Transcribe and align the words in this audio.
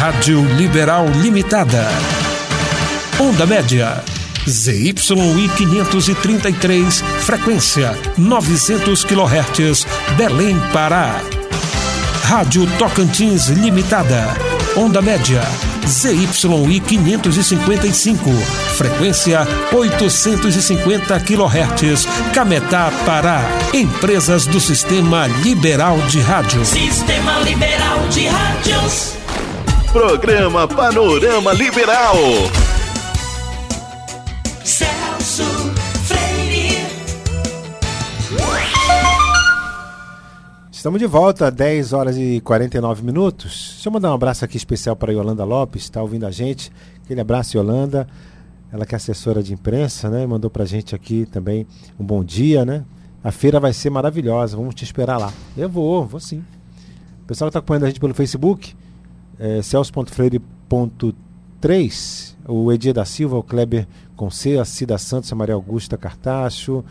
Rádio 0.00 0.40
Liberal 0.56 1.04
Limitada. 1.20 1.86
Onda 3.18 3.44
média. 3.44 4.02
ZYI 4.48 4.94
533, 4.94 7.04
frequência 7.18 7.94
900 8.16 9.04
kHz, 9.04 9.86
Belém, 10.16 10.58
Pará. 10.72 11.20
Rádio 12.24 12.66
Tocantins 12.78 13.48
Limitada. 13.48 14.34
Onda 14.74 15.02
média. 15.02 15.42
ZYI 15.86 16.80
555, 16.80 18.30
frequência 18.78 19.46
850 19.70 21.20
kHz, 21.20 22.08
Cametá, 22.32 22.90
Pará. 23.04 23.42
Empresas 23.74 24.46
do 24.46 24.60
Sistema 24.60 25.26
Liberal 25.26 25.98
de 26.08 26.20
Rádio. 26.20 26.64
Sistema 26.64 27.38
Liberal 27.40 28.08
de 28.08 28.28
Rádios. 28.28 29.19
Programa 29.92 30.68
Panorama 30.68 31.52
Liberal. 31.52 32.14
Celso 34.62 35.42
Freire. 36.04 36.86
Estamos 40.70 41.00
de 41.00 41.06
volta, 41.06 41.50
10 41.50 41.92
horas 41.92 42.16
e 42.16 42.40
49 42.42 43.02
minutos. 43.02 43.72
Deixa 43.74 43.88
eu 43.88 43.92
mandar 43.92 44.12
um 44.12 44.14
abraço 44.14 44.44
aqui 44.44 44.56
especial 44.56 44.94
para 44.94 45.10
a 45.10 45.14
Yolanda 45.14 45.42
Lopes, 45.42 45.82
está 45.82 46.00
ouvindo 46.00 46.24
a 46.24 46.30
gente. 46.30 46.70
Aquele 47.04 47.20
abraço, 47.20 47.56
Yolanda. 47.56 48.06
Ela 48.72 48.86
que 48.86 48.94
é 48.94 48.96
assessora 48.96 49.42
de 49.42 49.52
imprensa, 49.52 50.08
né? 50.08 50.24
Mandou 50.24 50.48
pra 50.48 50.64
gente 50.64 50.94
aqui 50.94 51.26
também 51.26 51.66
um 51.98 52.04
bom 52.04 52.22
dia, 52.22 52.64
né? 52.64 52.84
A 53.24 53.32
feira 53.32 53.58
vai 53.58 53.72
ser 53.72 53.90
maravilhosa, 53.90 54.56
vamos 54.56 54.76
te 54.76 54.84
esperar 54.84 55.18
lá. 55.18 55.32
Eu 55.56 55.68
vou, 55.68 56.06
vou 56.06 56.20
sim. 56.20 56.44
O 57.24 57.26
pessoal 57.26 57.48
que 57.48 57.50
está 57.50 57.58
acompanhando 57.58 57.84
a 57.84 57.88
gente 57.88 57.98
pelo 57.98 58.14
Facebook, 58.14 58.76
é, 59.40 59.60
celso.freire.3, 59.62 62.34
o 62.46 62.70
Edir 62.70 62.92
da 62.92 63.06
Silva, 63.06 63.38
o 63.38 63.42
Kleber 63.42 63.88
Conce, 64.14 64.58
a 64.58 64.64
Cida 64.66 64.98
Santos, 64.98 65.32
a 65.32 65.34
Maria 65.34 65.54
Augusta 65.54 65.96
Cartacho, 65.96 66.84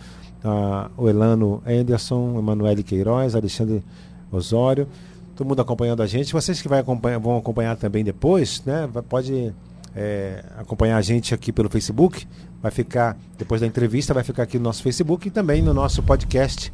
a, 0.44 0.90
o 0.98 1.08
Elano 1.08 1.62
Anderson, 1.66 2.40
Emanuele 2.40 2.82
Queiroz, 2.82 3.36
Alexandre 3.36 3.84
Osório, 4.32 4.88
todo 5.36 5.48
mundo 5.48 5.62
acompanhando 5.62 6.02
a 6.02 6.08
gente. 6.08 6.34
Vocês 6.34 6.60
que 6.60 6.68
vai 6.68 6.80
acompanhar, 6.80 7.20
vão 7.20 7.38
acompanhar 7.38 7.78
também 7.78 8.04
depois, 8.04 8.64
né? 8.66 8.90
Pode 9.08 9.54
é, 9.96 10.44
acompanhar 10.58 10.98
a 10.98 11.02
gente 11.02 11.36
aqui 11.36 11.52
pelo 11.52 11.70
Facebook. 11.70 12.28
Vai 12.62 12.72
ficar, 12.72 13.18
depois 13.38 13.62
da 13.62 13.68
entrevista, 13.68 14.14
vai 14.14 14.24
ficar 14.24 14.44
aqui 14.44 14.58
no 14.58 14.64
nosso 14.64 14.82
Facebook 14.82 15.28
e 15.28 15.32
também 15.32 15.62
no 15.62 15.74
nosso 15.74 16.02
podcast 16.02 16.74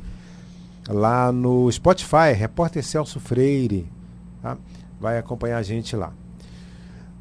lá 0.87 1.31
no 1.31 1.71
Spotify, 1.71 2.31
Repórter 2.33 2.83
Celso 2.83 3.19
Freire. 3.19 3.87
tá? 4.41 4.57
Vai 5.05 5.19
acompanhar 5.19 5.57
a 5.59 5.61
gente 5.61 5.95
lá. 5.95 6.11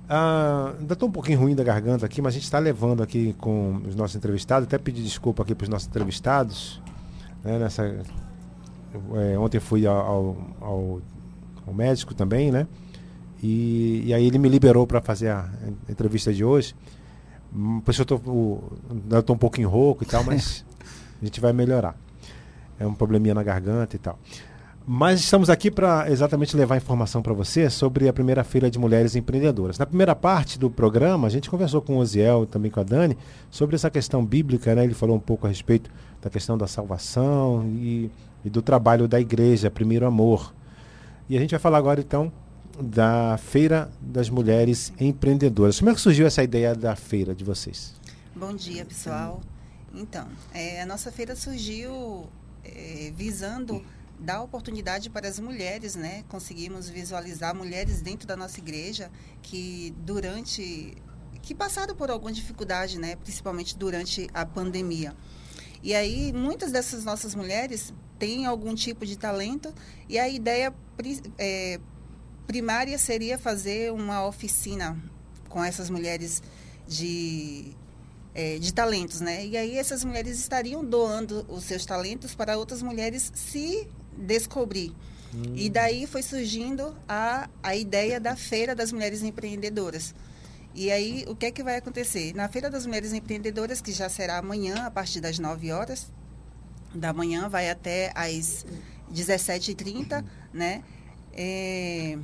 Ah, 0.08 0.72
ainda 0.80 0.94
estou 0.94 1.06
um 1.06 1.12
pouquinho 1.12 1.38
ruim 1.38 1.54
da 1.54 1.62
garganta 1.62 2.06
aqui, 2.06 2.22
mas 2.22 2.32
a 2.32 2.36
gente 2.36 2.44
está 2.44 2.58
levando 2.58 3.02
aqui 3.02 3.34
com 3.34 3.82
os 3.86 3.94
nossos 3.94 4.16
entrevistados. 4.16 4.66
Até 4.66 4.78
pedir 4.78 5.02
desculpa 5.02 5.42
aqui 5.42 5.54
para 5.54 5.64
os 5.64 5.68
nossos 5.68 5.86
entrevistados. 5.86 6.80
né, 7.44 7.58
nessa, 7.58 7.84
é, 7.84 9.38
ontem 9.38 9.60
fui 9.60 9.86
ao, 9.86 9.96
ao, 9.96 11.02
ao- 11.66 11.74
médico 11.74 12.14
também, 12.14 12.50
né? 12.50 12.66
E, 13.42 14.04
e 14.06 14.14
aí 14.14 14.26
ele 14.26 14.38
me 14.38 14.48
liberou 14.48 14.86
para 14.86 15.02
fazer 15.02 15.28
a 15.28 15.46
entrevista 15.86 16.32
de 16.32 16.42
hoje. 16.42 16.74
Hum, 17.54 17.80
Por 17.82 17.90
isso 17.90 18.00
eu 18.02 19.20
estou 19.20 19.36
um 19.36 19.38
pouquinho 19.38 19.68
rouco 19.68 20.04
e 20.04 20.06
tal, 20.06 20.24
mas 20.24 20.64
a 21.20 21.24
gente 21.24 21.38
vai 21.38 21.52
melhorar. 21.52 21.94
É 22.78 22.86
um 22.86 22.94
probleminha 22.94 23.34
na 23.34 23.42
garganta 23.42 23.94
e 23.94 23.98
tal. 23.98 24.18
Mas 24.86 25.20
estamos 25.20 25.48
aqui 25.48 25.70
para 25.70 26.10
exatamente 26.10 26.54
levar 26.54 26.76
informação 26.76 27.22
para 27.22 27.32
você 27.32 27.70
sobre 27.70 28.06
a 28.06 28.12
primeira 28.12 28.44
feira 28.44 28.70
de 28.70 28.78
mulheres 28.78 29.16
empreendedoras. 29.16 29.78
Na 29.78 29.86
primeira 29.86 30.14
parte 30.14 30.58
do 30.58 30.70
programa, 30.70 31.26
a 31.26 31.30
gente 31.30 31.48
conversou 31.48 31.80
com 31.80 31.96
o 31.96 32.00
Oziel 32.00 32.42
e 32.42 32.46
também 32.46 32.70
com 32.70 32.80
a 32.80 32.82
Dani 32.82 33.16
sobre 33.50 33.76
essa 33.76 33.90
questão 33.90 34.22
bíblica, 34.22 34.74
né? 34.74 34.84
Ele 34.84 34.92
falou 34.92 35.16
um 35.16 35.20
pouco 35.20 35.46
a 35.46 35.48
respeito 35.48 35.90
da 36.20 36.28
questão 36.28 36.58
da 36.58 36.66
salvação 36.66 37.64
e, 37.66 38.10
e 38.44 38.50
do 38.50 38.60
trabalho 38.60 39.08
da 39.08 39.18
igreja, 39.18 39.70
Primeiro 39.70 40.06
Amor. 40.06 40.54
E 41.30 41.36
a 41.38 41.40
gente 41.40 41.52
vai 41.52 41.60
falar 41.60 41.78
agora 41.78 42.00
então 42.00 42.30
da 42.78 43.38
Feira 43.38 43.90
das 44.02 44.28
Mulheres 44.28 44.92
Empreendedoras. 45.00 45.78
Como 45.78 45.90
é 45.92 45.94
que 45.94 46.00
surgiu 46.00 46.26
essa 46.26 46.42
ideia 46.42 46.74
da 46.74 46.94
feira 46.94 47.34
de 47.34 47.42
vocês? 47.42 47.94
Bom 48.36 48.52
dia, 48.52 48.84
pessoal. 48.84 49.40
Então, 49.94 50.26
é, 50.52 50.82
a 50.82 50.86
nossa 50.86 51.10
feira 51.10 51.34
surgiu 51.34 52.26
é, 52.62 53.10
visando 53.16 53.82
dar 54.18 54.42
oportunidade 54.42 55.10
para 55.10 55.28
as 55.28 55.38
mulheres, 55.38 55.94
né? 55.94 56.24
Conseguimos 56.28 56.88
visualizar 56.88 57.54
mulheres 57.54 58.00
dentro 58.00 58.26
da 58.26 58.36
nossa 58.36 58.58
igreja 58.58 59.10
que 59.42 59.94
durante 59.98 60.96
que 61.42 61.54
passaram 61.54 61.94
por 61.94 62.10
alguma 62.10 62.32
dificuldade, 62.32 62.98
né? 62.98 63.16
Principalmente 63.16 63.76
durante 63.76 64.28
a 64.32 64.46
pandemia. 64.46 65.14
E 65.82 65.94
aí, 65.94 66.32
muitas 66.32 66.72
dessas 66.72 67.04
nossas 67.04 67.34
mulheres 67.34 67.92
têm 68.18 68.46
algum 68.46 68.74
tipo 68.74 69.04
de 69.04 69.18
talento 69.18 69.74
e 70.08 70.18
a 70.18 70.26
ideia 70.26 70.72
é, 71.36 71.78
primária 72.46 72.96
seria 72.96 73.36
fazer 73.36 73.92
uma 73.92 74.26
oficina 74.26 74.98
com 75.48 75.62
essas 75.62 75.90
mulheres 75.90 76.42
de, 76.88 77.72
é, 78.34 78.58
de 78.58 78.72
talentos, 78.72 79.20
né? 79.20 79.44
E 79.46 79.56
aí 79.56 79.76
essas 79.76 80.04
mulheres 80.04 80.38
estariam 80.38 80.84
doando 80.84 81.44
os 81.48 81.64
seus 81.64 81.84
talentos 81.84 82.34
para 82.34 82.56
outras 82.56 82.82
mulheres 82.82 83.30
se 83.34 83.86
descobrir. 84.18 84.92
E 85.56 85.68
daí 85.68 86.06
foi 86.06 86.22
surgindo 86.22 86.94
a, 87.08 87.48
a 87.62 87.74
ideia 87.74 88.20
da 88.20 88.36
Feira 88.36 88.74
das 88.74 88.92
Mulheres 88.92 89.22
Empreendedoras. 89.22 90.14
E 90.74 90.90
aí, 90.92 91.24
o 91.28 91.34
que 91.34 91.46
é 91.46 91.50
que 91.50 91.62
vai 91.62 91.76
acontecer? 91.76 92.32
Na 92.34 92.48
Feira 92.48 92.70
das 92.70 92.86
Mulheres 92.86 93.12
Empreendedoras, 93.12 93.80
que 93.80 93.92
já 93.92 94.08
será 94.08 94.38
amanhã, 94.38 94.86
a 94.86 94.90
partir 94.90 95.20
das 95.20 95.38
9 95.38 95.72
horas 95.72 96.06
da 96.94 97.12
manhã, 97.12 97.48
vai 97.48 97.68
até 97.68 98.12
às 98.14 98.64
17h30, 99.12 100.24
né? 100.52 100.82
É, 101.32 102.16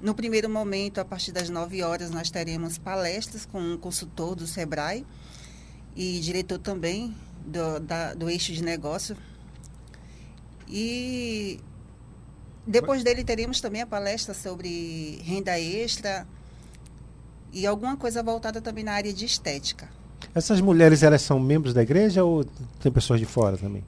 no 0.00 0.14
primeiro 0.14 0.48
momento, 0.48 0.98
a 0.98 1.04
partir 1.04 1.32
das 1.32 1.48
9 1.48 1.82
horas, 1.82 2.10
nós 2.10 2.30
teremos 2.30 2.78
palestras 2.78 3.44
com 3.46 3.60
um 3.60 3.76
consultor 3.76 4.34
do 4.36 4.46
SEBRAE 4.46 5.04
e 5.96 6.20
diretor 6.20 6.58
também 6.58 7.14
do, 7.44 7.80
da- 7.80 8.14
do 8.14 8.28
eixo 8.30 8.52
de 8.52 8.62
negócio. 8.62 9.16
E 10.68 11.60
depois 12.66 13.02
dele 13.02 13.24
teremos 13.24 13.60
também 13.60 13.82
a 13.82 13.86
palestra 13.86 14.32
sobre 14.34 15.20
renda 15.24 15.58
extra 15.58 16.26
e 17.52 17.66
alguma 17.66 17.96
coisa 17.96 18.22
voltada 18.22 18.60
também 18.60 18.84
na 18.84 18.92
área 18.92 19.12
de 19.12 19.24
estética. 19.24 19.88
Essas 20.34 20.60
mulheres, 20.60 21.02
elas 21.02 21.20
são 21.22 21.38
membros 21.38 21.74
da 21.74 21.82
igreja 21.82 22.24
ou 22.24 22.44
tem 22.80 22.90
pessoas 22.92 23.20
de 23.20 23.26
fora 23.26 23.56
também? 23.58 23.84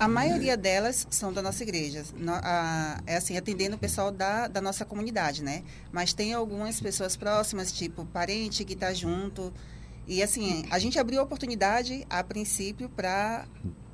A 0.00 0.06
maioria 0.06 0.56
delas 0.56 1.06
são 1.10 1.32
da 1.32 1.42
nossa 1.42 1.62
igreja. 1.64 2.04
No- 2.16 2.32
a- 2.32 3.00
é 3.04 3.16
assim, 3.16 3.36
atendendo 3.36 3.74
o 3.74 3.78
pessoal 3.78 4.12
da, 4.12 4.46
da 4.46 4.60
nossa 4.60 4.84
comunidade, 4.84 5.42
né? 5.42 5.64
Mas 5.90 6.12
tem 6.12 6.32
algumas 6.32 6.80
pessoas 6.80 7.16
próximas, 7.16 7.72
tipo 7.72 8.04
parente 8.06 8.64
que 8.64 8.74
está 8.74 8.94
junto. 8.94 9.52
E 10.06 10.22
assim, 10.22 10.64
a 10.70 10.78
gente 10.78 10.98
abriu 11.00 11.20
a 11.20 11.24
oportunidade, 11.24 12.06
a 12.08 12.22
princípio, 12.22 12.88
para 12.88 13.44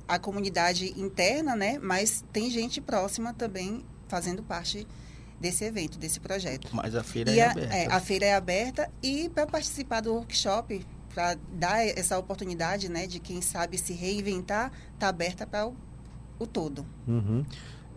a 0.07 0.19
comunidade 0.19 0.93
interna, 0.99 1.55
né? 1.55 1.79
Mas 1.81 2.23
tem 2.31 2.49
gente 2.49 2.79
próxima 2.81 3.33
também 3.33 3.83
fazendo 4.07 4.43
parte 4.43 4.87
desse 5.39 5.63
evento, 5.63 5.97
desse 5.97 6.19
projeto. 6.19 6.69
Mas 6.71 6.95
a 6.95 7.03
feira 7.03 7.31
E 7.31 7.39
é 7.39 7.45
a, 7.47 7.51
aberta. 7.51 7.75
é, 7.75 7.85
a 7.87 7.99
feira 7.99 8.25
é 8.25 8.35
aberta 8.35 8.89
e 9.01 9.29
para 9.29 9.45
participar 9.45 10.01
do 10.01 10.13
workshop, 10.13 10.85
para 11.13 11.37
dar 11.53 11.85
essa 11.85 12.17
oportunidade, 12.17 12.89
né, 12.89 13.07
de 13.07 13.19
quem 13.19 13.41
sabe 13.41 13.77
se 13.77 13.93
reinventar, 13.93 14.71
está 14.93 15.07
aberta 15.07 15.45
para 15.47 15.67
o, 15.67 15.75
o 16.39 16.45
todo. 16.45 16.85
Uhum. 17.07 17.45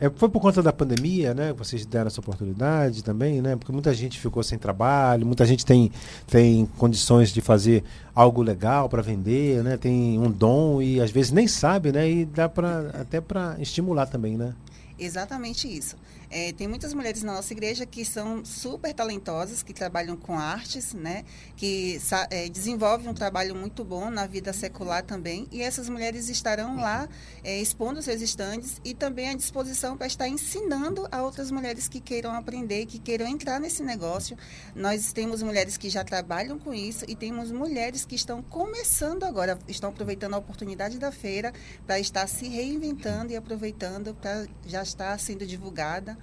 É, 0.00 0.08
foi 0.10 0.28
por 0.28 0.40
conta 0.40 0.62
da 0.62 0.72
pandemia, 0.72 1.34
né? 1.34 1.52
que 1.52 1.58
Vocês 1.58 1.84
deram 1.84 2.06
essa 2.06 2.20
oportunidade 2.20 3.02
também, 3.02 3.42
né? 3.42 3.56
Porque 3.56 3.72
muita 3.72 3.92
gente 3.92 4.18
ficou 4.18 4.42
sem 4.44 4.56
trabalho, 4.56 5.26
muita 5.26 5.44
gente 5.44 5.66
tem, 5.66 5.90
tem 6.26 6.66
condições 6.78 7.32
de 7.32 7.40
fazer 7.40 7.82
algo 8.14 8.40
legal 8.40 8.88
para 8.88 9.02
vender, 9.02 9.62
né? 9.64 9.76
Tem 9.76 10.18
um 10.18 10.30
dom 10.30 10.80
e 10.80 11.00
às 11.00 11.10
vezes 11.10 11.32
nem 11.32 11.48
sabe, 11.48 11.90
né? 11.90 12.08
E 12.08 12.24
dá 12.24 12.48
para 12.48 12.90
até 13.00 13.20
para 13.20 13.56
estimular 13.58 14.06
também, 14.06 14.36
né? 14.36 14.54
Exatamente 14.96 15.66
isso. 15.66 15.96
É, 16.30 16.52
tem 16.52 16.68
muitas 16.68 16.92
mulheres 16.92 17.22
na 17.22 17.34
nossa 17.34 17.52
igreja 17.52 17.86
que 17.86 18.04
são 18.04 18.44
super 18.44 18.92
talentosas, 18.92 19.62
que 19.62 19.72
trabalham 19.72 20.16
com 20.16 20.38
artes, 20.38 20.92
né? 20.92 21.24
Que 21.56 21.98
é, 22.30 22.48
desenvolvem 22.48 23.08
um 23.08 23.14
trabalho 23.14 23.54
muito 23.54 23.82
bom 23.82 24.10
na 24.10 24.26
vida 24.26 24.52
secular 24.52 25.02
também. 25.02 25.46
E 25.50 25.62
essas 25.62 25.88
mulheres 25.88 26.28
estarão 26.28 26.76
lá 26.76 27.08
é, 27.42 27.58
expondo 27.60 28.02
seus 28.02 28.20
estandes 28.20 28.78
e 28.84 28.92
também 28.92 29.30
à 29.30 29.34
disposição 29.34 29.96
para 29.96 30.06
estar 30.06 30.28
ensinando 30.28 31.08
a 31.10 31.22
outras 31.22 31.50
mulheres 31.50 31.88
que 31.88 32.00
queiram 32.00 32.32
aprender, 32.32 32.84
que 32.84 32.98
queiram 32.98 33.26
entrar 33.26 33.58
nesse 33.58 33.82
negócio. 33.82 34.36
Nós 34.74 35.12
temos 35.12 35.42
mulheres 35.42 35.78
que 35.78 35.88
já 35.88 36.04
trabalham 36.04 36.58
com 36.58 36.74
isso 36.74 37.06
e 37.08 37.16
temos 37.16 37.50
mulheres 37.50 38.04
que 38.04 38.14
estão 38.14 38.42
começando 38.42 39.24
agora, 39.24 39.58
estão 39.66 39.88
aproveitando 39.88 40.34
a 40.34 40.38
oportunidade 40.38 40.98
da 40.98 41.10
feira 41.10 41.54
para 41.86 41.98
estar 41.98 42.26
se 42.26 42.48
reinventando 42.48 43.32
e 43.32 43.36
aproveitando 43.36 44.14
para 44.14 44.46
já 44.66 44.82
estar 44.82 45.18
sendo 45.18 45.46
divulgada 45.46 46.17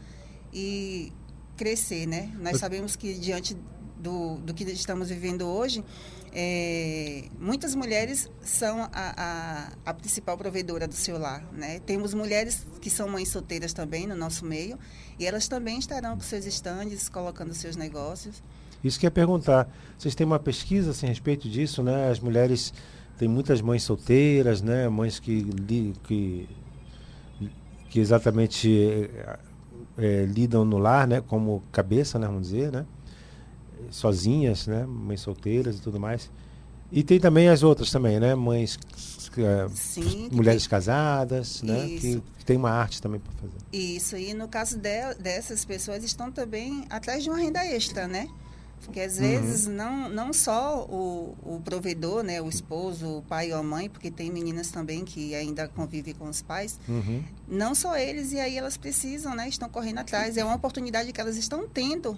e 0.56 1.12
crescer, 1.58 2.08
né? 2.08 2.32
Nós 2.40 2.58
sabemos 2.58 2.96
que 2.96 3.14
diante 3.14 3.58
do, 3.98 4.38
do 4.38 4.54
que 4.54 4.64
estamos 4.64 5.10
vivendo 5.10 5.46
hoje, 5.46 5.84
é, 6.32 7.26
muitas 7.40 7.76
mulheres 7.76 8.30
são 8.42 8.84
a, 8.84 8.90
a, 8.94 9.72
a, 9.86 9.94
principal 9.94 10.38
provedora 10.38 10.88
do 10.88 10.94
seu 10.94 11.18
lar. 11.18 11.44
Né? 11.52 11.80
Temos 11.80 12.14
mulheres 12.14 12.66
que 12.82 12.90
são 12.90 13.10
mães 13.10 13.30
solteiras 13.30 13.74
também 13.74 14.08
no 14.08 14.16
nosso 14.16 14.46
meio 14.46 14.78
e 15.20 15.26
elas 15.26 15.48
também 15.48 15.80
estarão 15.80 16.16
com 16.16 16.22
seus 16.22 16.46
estandes, 16.46 17.10
colocando 17.10 17.54
seus 17.54 17.76
negócios. 17.76 18.42
Isso 18.84 19.00
que 19.00 19.06
ia 19.06 19.12
perguntar. 19.12 19.68
Vocês 19.98 20.14
têm 20.14 20.26
uma 20.26 20.40
pesquisa 20.40 20.92
assim, 20.92 21.08
a 21.08 21.10
respeito 21.10 21.50
disso, 21.50 21.82
né? 21.82 22.10
As 22.10 22.20
mulheres 22.20 22.74
têm 23.18 23.28
muitas 23.28 23.62
mães 23.62 23.84
solteiras, 23.84 24.62
né? 24.62 24.88
Mães 24.88 25.20
que, 25.20 25.44
que, 26.04 26.50
que 27.90 28.00
exatamente 28.00 29.10
é, 29.98 30.26
lidam 30.26 30.66
no 30.66 30.78
lar, 30.78 31.08
né? 31.08 31.22
Como 31.22 31.64
cabeça, 31.72 32.20
né? 32.20 32.28
Vamos 32.28 32.50
dizer, 32.50 32.72
né? 32.72 32.86
sozinhas, 33.90 34.68
né? 34.68 34.86
Mães 34.86 35.22
solteiras 35.22 35.78
e 35.78 35.82
tudo 35.82 36.00
mais. 36.00 36.30
E 36.92 37.04
tem 37.04 37.20
também 37.20 37.50
as 37.50 37.64
outras 37.64 37.92
também, 37.92 38.20
né? 38.20 38.36
Mães, 38.36 38.78
é, 39.38 39.68
Sim, 39.74 40.30
mulheres 40.32 40.64
tem... 40.64 40.70
casadas, 40.70 41.62
né? 41.62 41.88
Que, 41.88 42.22
que, 42.38 42.46
tem 42.46 42.58
uma 42.58 42.70
arte 42.70 43.02
também 43.02 43.20
para 43.20 43.34
fazer. 43.34 43.58
Isso, 43.74 44.16
e 44.16 44.34
no 44.34 44.48
caso 44.48 44.78
de, 44.78 45.16
dessas 45.16 45.66
pessoas 45.66 46.04
estão 46.04 46.32
também 46.32 46.86
atrás 46.90 47.24
de 47.24 47.30
uma 47.30 47.40
renda 47.40 47.66
extra, 47.66 48.08
né? 48.08 48.28
Porque 48.86 49.00
às 49.00 49.18
vezes 49.18 49.68
uhum. 49.68 49.74
não, 49.74 50.10
não 50.10 50.34
só 50.34 50.86
o, 50.86 51.36
o 51.44 51.62
provedor, 51.62 52.24
né, 52.24 52.42
o 52.42 52.48
esposo, 52.48 53.18
o 53.18 53.22
pai 53.24 53.52
ou 53.52 53.60
a 53.60 53.64
mãe, 53.64 53.90
porque 53.90 54.12
tem 54.12 54.32
meninas 54.32 54.70
também 54.70 55.04
que 55.04 55.34
ainda 55.36 55.68
convivem 55.68 56.14
com 56.14 56.30
os 56.30 56.42
pais, 56.42 56.80
uhum. 56.88 57.24
não 57.48 57.74
só 57.76 57.98
eles, 57.98 58.32
e 58.32 58.40
aí 58.40 58.58
elas 58.58 58.78
precisam, 58.78 59.36
né, 59.36 59.50
estão 59.50 59.68
correndo 59.68 60.00
atrás. 60.00 60.38
É 60.38 60.44
uma 60.46 60.56
oportunidade 60.56 61.12
que 61.12 61.20
elas 61.20 61.38
estão 61.38 61.68
tendo 61.68 62.18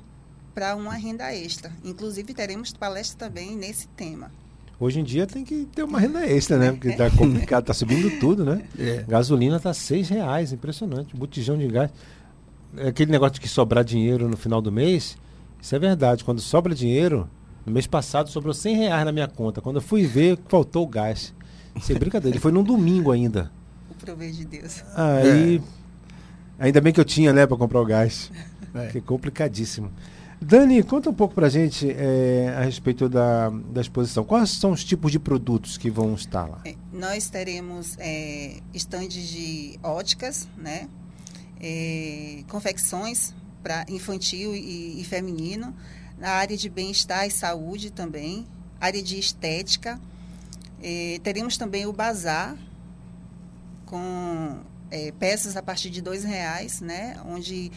para 0.53 0.75
uma 0.75 0.93
renda 0.93 1.33
extra. 1.33 1.71
Inclusive, 1.83 2.33
teremos 2.33 2.73
palestra 2.73 3.27
também 3.27 3.55
nesse 3.55 3.87
tema. 3.89 4.31
Hoje 4.79 4.99
em 4.99 5.03
dia 5.03 5.25
tem 5.25 5.43
que 5.43 5.65
ter 5.65 5.83
uma 5.83 5.99
renda 5.99 6.25
extra, 6.25 6.57
né? 6.57 6.71
Porque 6.71 6.89
está 6.89 7.09
complicado, 7.15 7.61
está 7.61 7.73
subindo 7.73 8.19
tudo, 8.19 8.45
né? 8.45 8.63
É. 8.77 9.03
Gasolina 9.07 9.57
está 9.57 9.73
seis 9.73 10.09
reais, 10.09 10.53
impressionante. 10.53 11.15
Botijão 11.15 11.57
de 11.57 11.67
gás. 11.67 11.91
Aquele 12.87 13.11
negócio 13.11 13.35
de 13.35 13.41
que 13.41 13.47
sobrar 13.47 13.83
dinheiro 13.83 14.27
no 14.27 14.37
final 14.37 14.61
do 14.61 14.71
mês, 14.71 15.17
isso 15.61 15.75
é 15.75 15.79
verdade. 15.79 16.23
Quando 16.23 16.41
sobra 16.41 16.73
dinheiro, 16.73 17.29
no 17.65 17.71
mês 17.71 17.87
passado 17.87 18.29
sobrou 18.29 18.53
100 18.53 18.75
reais 18.75 19.05
na 19.05 19.11
minha 19.11 19.27
conta. 19.27 19.61
Quando 19.61 19.77
eu 19.77 19.81
fui 19.81 20.05
ver, 20.05 20.39
faltou 20.47 20.83
o 20.83 20.87
gás. 20.87 21.33
Isso 21.75 21.91
é 21.91 21.95
brincadeira. 21.95 22.35
Ele 22.35 22.41
foi 22.41 22.51
num 22.51 22.63
domingo 22.63 23.11
ainda. 23.11 23.51
O 23.89 23.93
proveito 23.93 24.35
de 24.35 24.45
Deus. 24.45 24.83
Aí, 24.95 25.57
é. 26.59 26.65
ainda 26.65 26.81
bem 26.81 26.93
que 26.93 26.99
eu 26.99 27.05
tinha, 27.05 27.33
né, 27.33 27.45
para 27.45 27.57
comprar 27.57 27.81
o 27.81 27.85
gás. 27.85 28.31
É. 28.73 28.87
Que 28.87 28.97
é 28.99 29.01
complicadíssimo. 29.01 29.91
Dani, 30.39 30.83
conta 30.83 31.09
um 31.09 31.13
pouco 31.13 31.33
para 31.33 31.47
a 31.47 31.49
gente 31.49 31.89
é, 31.89 32.53
a 32.55 32.61
respeito 32.61 33.09
da, 33.09 33.49
da 33.49 33.81
exposição. 33.81 34.23
Quais 34.23 34.51
são 34.51 34.71
os 34.71 34.83
tipos 34.83 35.11
de 35.11 35.17
produtos 35.17 35.77
que 35.77 35.89
vão 35.89 36.13
estar 36.13 36.45
lá? 36.45 36.61
É, 36.63 36.75
nós 36.93 37.29
teremos 37.29 37.95
é, 37.97 38.59
estandes 38.73 39.27
de 39.29 39.79
óticas, 39.81 40.47
né? 40.55 40.87
É, 41.59 42.43
confecções 42.47 43.33
para 43.61 43.85
infantil 43.89 44.55
e, 44.55 45.01
e, 45.01 45.03
feminino, 45.03 45.75
na 46.17 46.29
área 46.29 46.55
de 46.55 46.69
bem-estar 46.69 47.25
e 47.27 47.31
saúde 47.31 47.91
também, 47.91 48.47
área 48.79 49.01
de 49.01 49.19
estética. 49.19 49.99
É, 50.81 51.19
teremos 51.23 51.57
também 51.57 51.85
o 51.85 51.93
bazar 51.93 52.55
com 53.85 54.59
é, 54.91 55.11
peças 55.13 55.57
a 55.57 55.63
partir 55.63 55.89
de 55.89 56.01
dois 56.01 56.23
reais, 56.23 56.81
né? 56.81 57.19
Onde 57.25 57.71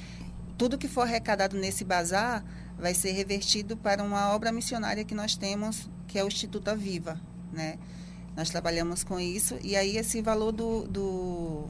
tudo 0.59 0.77
que 0.77 0.89
for 0.89 1.03
arrecadado 1.03 1.57
nesse 1.57 1.85
bazar 1.85 2.45
vai 2.79 2.95
ser 2.95 3.13
revertido 3.13 3.77
para 3.77 4.03
uma 4.03 4.35
obra 4.35 4.53
missionária 4.53 5.05
que 5.05 5.15
nós 5.15 5.37
temos, 5.37 5.89
que 6.07 6.19
é 6.19 6.25
o 6.25 6.29
Instituto 6.29 6.69
Aviva, 6.69 7.21
né? 7.53 7.79
Nós 8.37 8.49
trabalhamos 8.49 9.03
com 9.03 9.19
isso 9.19 9.59
e 9.63 9.77
aí 9.77 9.97
esse 9.97 10.23
valor 10.23 10.53
do, 10.53 10.87
do, 10.87 11.69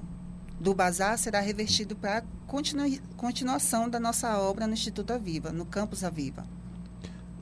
do 0.61 0.75
bazar 0.75 1.17
será 1.19 1.41
revertido 1.41 1.97
para 1.97 2.19
a 2.19 2.23
continu, 2.47 2.99
continuação 3.17 3.89
da 3.89 3.99
nossa 3.99 4.39
obra 4.39 4.67
no 4.67 4.75
Instituto 4.75 5.13
Aviva, 5.13 5.51
no 5.51 5.65
Campus 5.65 6.05
Aviva. 6.05 6.45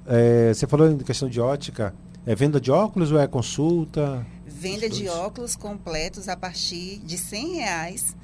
É, 0.06 0.54
você 0.54 0.66
falou 0.66 0.88
em 0.88 0.98
questão 0.98 1.28
de 1.28 1.40
ótica, 1.40 1.94
é 2.24 2.34
venda 2.34 2.60
de 2.60 2.70
óculos 2.70 3.10
ou 3.10 3.18
é 3.18 3.26
consulta? 3.26 4.24
Venda 4.46 4.88
de 4.88 5.08
óculos 5.08 5.56
completos 5.56 6.28
a 6.28 6.36
partir 6.36 6.98
de 6.98 7.18
100 7.18 7.56
reais 7.56 8.16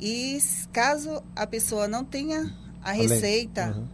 e 0.00 0.38
caso 0.72 1.22
a 1.34 1.46
pessoa 1.46 1.88
não 1.88 2.04
tenha 2.04 2.54
a 2.82 2.92
receita, 2.92 3.74
uhum. 3.76 3.86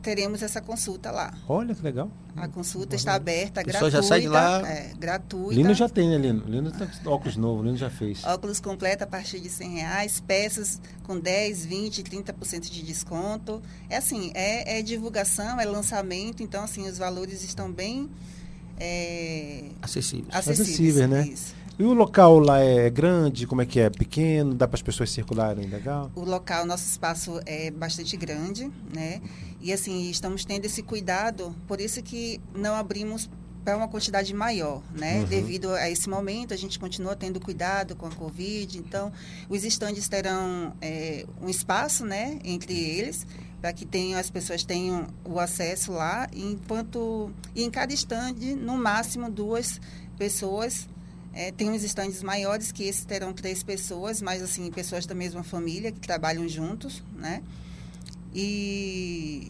teremos 0.00 0.42
essa 0.42 0.60
consulta 0.60 1.10
lá. 1.10 1.34
Olha 1.48 1.74
que 1.74 1.82
legal. 1.82 2.10
A 2.40 2.48
consulta 2.48 2.96
está 2.96 3.14
aberta, 3.14 3.62
gratuita. 3.62 3.90
já 3.90 4.02
sai 4.02 4.20
de 4.20 4.28
lá. 4.28 4.68
É, 4.68 4.92
gratuita. 4.98 5.54
Lino 5.54 5.74
já 5.74 5.88
tem, 5.88 6.08
né, 6.08 6.18
Lino? 6.18 6.44
Lino 6.46 6.70
tem 6.70 6.88
óculos 7.06 7.36
novos, 7.36 7.64
Lino 7.64 7.76
já 7.76 7.90
fez. 7.90 8.24
Óculos 8.24 8.60
completo 8.60 9.04
a 9.04 9.06
partir 9.06 9.40
de 9.40 9.48
100 9.48 9.70
reais, 9.74 10.20
peças 10.20 10.80
com 11.04 11.18
10, 11.18 11.66
20, 11.66 12.02
30% 12.02 12.60
de 12.70 12.82
desconto. 12.82 13.62
É 13.88 13.96
assim, 13.96 14.30
é, 14.34 14.78
é, 14.78 14.82
divulgação, 14.82 15.60
é 15.60 15.64
lançamento, 15.64 16.42
então 16.42 16.62
assim, 16.64 16.88
os 16.88 16.98
valores 16.98 17.42
estão 17.42 17.70
bem... 17.70 18.08
É, 18.80 19.64
acessíveis. 19.82 20.28
Acessíveis, 20.30 20.60
Acessível, 20.60 21.08
né? 21.08 21.26
Isso. 21.26 21.57
E 21.78 21.84
o 21.84 21.92
local 21.92 22.40
lá 22.40 22.58
é 22.58 22.90
grande? 22.90 23.46
Como 23.46 23.62
é 23.62 23.66
que 23.66 23.78
é? 23.78 23.88
Pequeno? 23.88 24.52
Dá 24.52 24.66
para 24.66 24.74
as 24.74 24.82
pessoas 24.82 25.10
circularem 25.10 25.68
legal? 25.68 26.10
O 26.16 26.24
local, 26.24 26.66
nosso 26.66 26.84
espaço 26.84 27.40
é 27.46 27.70
bastante 27.70 28.16
grande, 28.16 28.68
né? 28.92 29.22
E 29.60 29.72
assim, 29.72 30.10
estamos 30.10 30.44
tendo 30.44 30.64
esse 30.64 30.82
cuidado, 30.82 31.54
por 31.68 31.80
isso 31.80 32.02
que 32.02 32.40
não 32.52 32.74
abrimos 32.74 33.30
para 33.64 33.76
uma 33.76 33.86
quantidade 33.86 34.34
maior, 34.34 34.82
né? 34.92 35.20
Uhum. 35.20 35.26
Devido 35.26 35.70
a 35.70 35.88
esse 35.88 36.08
momento, 36.08 36.52
a 36.52 36.56
gente 36.56 36.80
continua 36.80 37.14
tendo 37.14 37.38
cuidado 37.38 37.94
com 37.94 38.06
a 38.06 38.10
Covid, 38.10 38.78
então 38.78 39.12
os 39.48 39.62
estandes 39.62 40.08
terão 40.08 40.74
é, 40.80 41.26
um 41.40 41.48
espaço, 41.48 42.04
né, 42.04 42.40
entre 42.44 42.72
eles, 42.72 43.24
para 43.60 43.72
que 43.72 43.86
tenham, 43.86 44.18
as 44.18 44.30
pessoas 44.30 44.64
tenham 44.64 45.06
o 45.24 45.38
acesso 45.38 45.92
lá, 45.92 46.28
enquanto 46.34 47.30
e 47.54 47.62
em 47.62 47.70
cada 47.70 47.92
estande, 47.92 48.54
no 48.54 48.76
máximo 48.76 49.30
duas 49.30 49.80
pessoas 50.16 50.88
é, 51.38 51.52
tem 51.52 51.70
uns 51.70 51.84
estandes 51.84 52.20
maiores 52.20 52.72
que 52.72 52.82
esses 52.82 53.04
terão 53.04 53.32
três 53.32 53.62
pessoas, 53.62 54.20
mas 54.20 54.42
assim, 54.42 54.68
pessoas 54.72 55.06
da 55.06 55.14
mesma 55.14 55.44
família 55.44 55.92
que 55.92 56.00
trabalham 56.00 56.48
juntos, 56.48 57.00
né? 57.16 57.44
E 58.34 59.46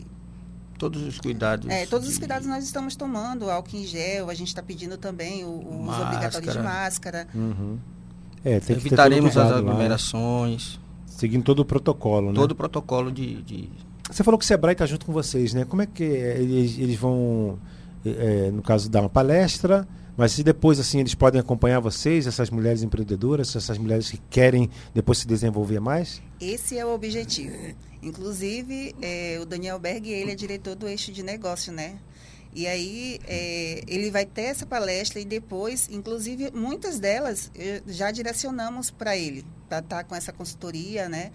todos 0.78 1.00
os 1.00 1.18
cuidados. 1.18 1.70
É, 1.70 1.86
todos 1.86 2.06
de... 2.06 2.12
os 2.12 2.18
cuidados 2.18 2.46
nós 2.46 2.62
estamos 2.62 2.94
tomando, 2.94 3.50
álcool 3.50 3.74
em 3.74 3.86
gel, 3.86 4.28
a 4.28 4.34
gente 4.34 4.48
está 4.48 4.62
pedindo 4.62 4.98
também 4.98 5.44
o, 5.44 5.48
o 5.48 5.88
uso 5.88 6.02
obrigatório 6.02 6.52
de 6.52 6.58
máscara. 6.58 7.26
Uhum. 7.34 7.78
É, 8.44 8.60
tem 8.60 8.76
Evitaremos 8.76 9.34
as 9.38 9.50
aglomerações. 9.50 10.74
Lá, 10.74 11.06
seguindo 11.06 11.42
todo 11.42 11.60
o 11.60 11.64
protocolo, 11.64 12.28
né? 12.28 12.34
Todo 12.34 12.52
o 12.52 12.54
protocolo 12.54 13.10
de, 13.10 13.40
de... 13.40 13.70
Você 14.10 14.22
falou 14.22 14.36
que 14.36 14.44
o 14.44 14.46
Sebrae 14.46 14.74
está 14.74 14.84
junto 14.84 15.06
com 15.06 15.12
vocês, 15.12 15.54
né? 15.54 15.64
Como 15.64 15.80
é 15.80 15.86
que 15.86 16.04
eles, 16.04 16.78
eles 16.78 16.96
vão, 16.96 17.58
é, 18.04 18.50
no 18.50 18.60
caso, 18.60 18.90
dar 18.90 19.00
uma 19.00 19.08
palestra 19.08 19.88
mas 20.18 20.32
se 20.32 20.42
depois 20.42 20.80
assim 20.80 20.98
eles 20.98 21.14
podem 21.14 21.40
acompanhar 21.40 21.78
vocês, 21.78 22.26
essas 22.26 22.50
mulheres 22.50 22.82
empreendedoras, 22.82 23.54
essas 23.54 23.78
mulheres 23.78 24.10
que 24.10 24.18
querem 24.28 24.68
depois 24.92 25.18
se 25.18 25.28
desenvolver 25.28 25.78
mais? 25.78 26.20
Esse 26.40 26.76
é 26.76 26.84
o 26.84 26.92
objetivo. 26.92 27.54
Inclusive, 28.02 28.96
é, 29.00 29.38
o 29.40 29.46
Daniel 29.46 29.78
Berg, 29.78 30.10
ele 30.10 30.32
é 30.32 30.34
diretor 30.34 30.74
do 30.74 30.88
eixo 30.88 31.12
de 31.12 31.22
negócio, 31.22 31.72
né? 31.72 32.00
E 32.52 32.66
aí 32.66 33.20
é, 33.28 33.84
ele 33.86 34.10
vai 34.10 34.26
ter 34.26 34.42
essa 34.42 34.66
palestra 34.66 35.20
e 35.20 35.24
depois, 35.24 35.88
inclusive, 35.88 36.50
muitas 36.50 36.98
delas 36.98 37.52
já 37.86 38.10
direcionamos 38.10 38.90
para 38.90 39.16
ele, 39.16 39.44
para 39.68 39.78
estar 39.78 39.98
tá 39.98 40.04
com 40.04 40.16
essa 40.16 40.32
consultoria, 40.32 41.08
né? 41.08 41.30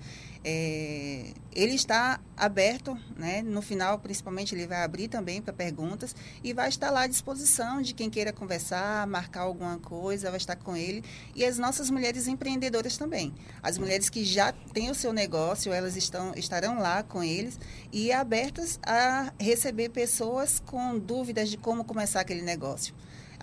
É, 0.45 1.33
ele 1.53 1.73
está 1.73 2.19
aberto, 2.35 2.97
né? 3.15 3.41
no 3.41 3.62
final, 3.62 4.00
principalmente, 4.00 4.53
ele 4.53 4.67
vai 4.67 4.83
abrir 4.83 5.07
também 5.07 5.41
para 5.41 5.53
perguntas 5.53 6.15
e 6.43 6.53
vai 6.53 6.67
estar 6.67 6.89
lá 6.89 7.01
à 7.01 7.07
disposição 7.07 7.81
de 7.81 7.93
quem 7.93 8.09
queira 8.09 8.33
conversar, 8.33 9.07
marcar 9.07 9.41
alguma 9.41 9.77
coisa, 9.77 10.29
vai 10.29 10.38
estar 10.38 10.55
com 10.57 10.75
ele. 10.75 11.03
E 11.33 11.45
as 11.45 11.57
nossas 11.57 11.89
mulheres 11.89 12.27
empreendedoras 12.27 12.97
também. 12.97 13.33
As 13.62 13.77
mulheres 13.77 14.09
que 14.09 14.25
já 14.25 14.51
têm 14.51 14.89
o 14.89 14.95
seu 14.95 15.13
negócio, 15.13 15.71
elas 15.71 15.95
estão, 15.95 16.33
estarão 16.35 16.79
lá 16.79 17.03
com 17.03 17.23
eles 17.23 17.57
e 17.91 18.12
abertas 18.12 18.79
a 18.85 19.31
receber 19.39 19.89
pessoas 19.89 20.59
com 20.65 21.00
dúvidas 21.00 21.50
de 21.50 21.57
como 21.57 21.85
começar 21.85 22.19
aquele 22.19 22.41
negócio. 22.41 22.93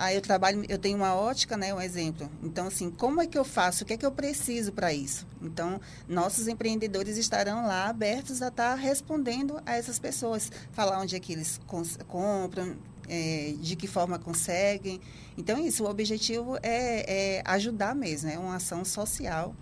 Aí 0.00 0.14
eu 0.14 0.22
trabalho, 0.22 0.64
eu 0.66 0.78
tenho 0.78 0.96
uma 0.96 1.14
ótica, 1.14 1.58
né, 1.58 1.74
um 1.74 1.80
exemplo. 1.80 2.30
Então, 2.42 2.68
assim, 2.68 2.90
como 2.90 3.20
é 3.20 3.26
que 3.26 3.36
eu 3.36 3.44
faço? 3.44 3.84
O 3.84 3.86
que 3.86 3.92
é 3.92 3.96
que 3.98 4.06
eu 4.06 4.10
preciso 4.10 4.72
para 4.72 4.94
isso? 4.94 5.26
Então, 5.42 5.78
nossos 6.08 6.48
empreendedores 6.48 7.18
estarão 7.18 7.66
lá 7.66 7.86
abertos 7.86 8.40
a 8.40 8.48
estar 8.48 8.70
tá 8.70 8.74
respondendo 8.74 9.60
a 9.66 9.76
essas 9.76 9.98
pessoas, 9.98 10.50
falar 10.72 10.98
onde 10.98 11.14
é 11.14 11.20
que 11.20 11.34
eles 11.34 11.60
compram, 12.08 12.78
é, 13.06 13.52
de 13.60 13.76
que 13.76 13.86
forma 13.86 14.18
conseguem. 14.18 15.02
Então, 15.36 15.58
isso, 15.58 15.84
o 15.84 15.90
objetivo 15.90 16.56
é, 16.62 17.36
é 17.36 17.42
ajudar 17.44 17.94
mesmo, 17.94 18.30
é 18.30 18.38
uma 18.38 18.56
ação 18.56 18.86
social, 18.86 19.54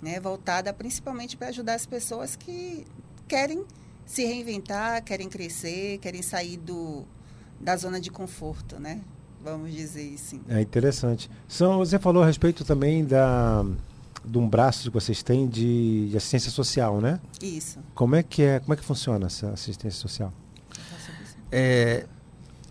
né, 0.00 0.20
voltada 0.20 0.72
principalmente 0.72 1.36
para 1.36 1.48
ajudar 1.48 1.74
as 1.74 1.84
pessoas 1.84 2.36
que 2.36 2.86
querem 3.26 3.64
se 4.06 4.24
reinventar, 4.24 5.02
querem 5.02 5.28
crescer, 5.28 5.98
querem 5.98 6.22
sair 6.22 6.58
do, 6.58 7.04
da 7.58 7.76
zona 7.76 8.00
de 8.00 8.12
conforto, 8.12 8.78
né? 8.78 9.00
Vamos 9.44 9.72
dizer 9.72 10.14
assim. 10.14 10.40
É 10.48 10.60
interessante. 10.60 11.30
São, 11.46 11.78
você 11.78 11.98
falou 11.98 12.22
a 12.22 12.26
respeito 12.26 12.64
também 12.64 13.04
da 13.04 13.64
de 14.26 14.38
um 14.38 14.48
braço 14.48 14.84
que 14.84 14.94
vocês 14.94 15.22
têm 15.22 15.46
de, 15.46 16.08
de 16.08 16.16
assistência 16.16 16.50
social, 16.50 16.98
né? 16.98 17.20
Isso. 17.42 17.78
Como 17.94 18.16
é 18.16 18.22
que 18.22 18.40
é? 18.42 18.58
Como 18.60 18.72
é 18.72 18.76
que 18.76 18.82
funciona 18.82 19.26
essa 19.26 19.50
assistência 19.50 20.00
social? 20.00 20.32
É, 21.52 22.06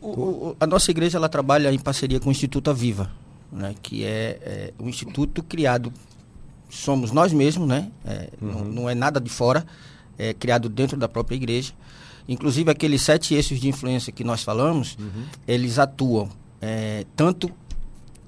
o- 0.02 0.08
o- 0.10 0.56
a 0.60 0.66
nossa 0.66 0.90
igreja 0.90 1.18
ela 1.18 1.30
trabalha 1.30 1.72
em 1.72 1.78
parceria 1.80 2.20
com 2.20 2.30
o 2.30 2.32
Instituto 2.32 2.70
Aviva, 2.72 3.12
né, 3.52 3.76
que 3.82 4.04
é, 4.04 4.40
é 4.44 4.74
um 4.80 4.90
instituto 4.90 5.44
criado, 5.44 5.94
somos 6.70 7.12
nós 7.12 7.32
mesmos, 7.32 7.68
né, 7.68 7.92
é, 8.04 8.30
não, 8.42 8.66
não 8.66 8.90
é 8.90 8.96
nada 8.96 9.22
de 9.22 9.30
fora, 9.30 9.64
é 10.18 10.34
criado 10.34 10.68
dentro 10.68 10.98
da 10.98 11.08
própria 11.08 11.36
igreja. 11.36 11.72
Inclusive 12.28 12.72
aqueles 12.72 13.02
sete 13.04 13.36
eixos 13.36 13.60
de 13.60 13.68
influência 13.68 14.12
que 14.12 14.24
nós 14.24 14.42
falamos, 14.44 14.98
eles 15.48 15.78
atuam 15.78 16.30
é, 16.66 17.06
tanto 17.14 17.52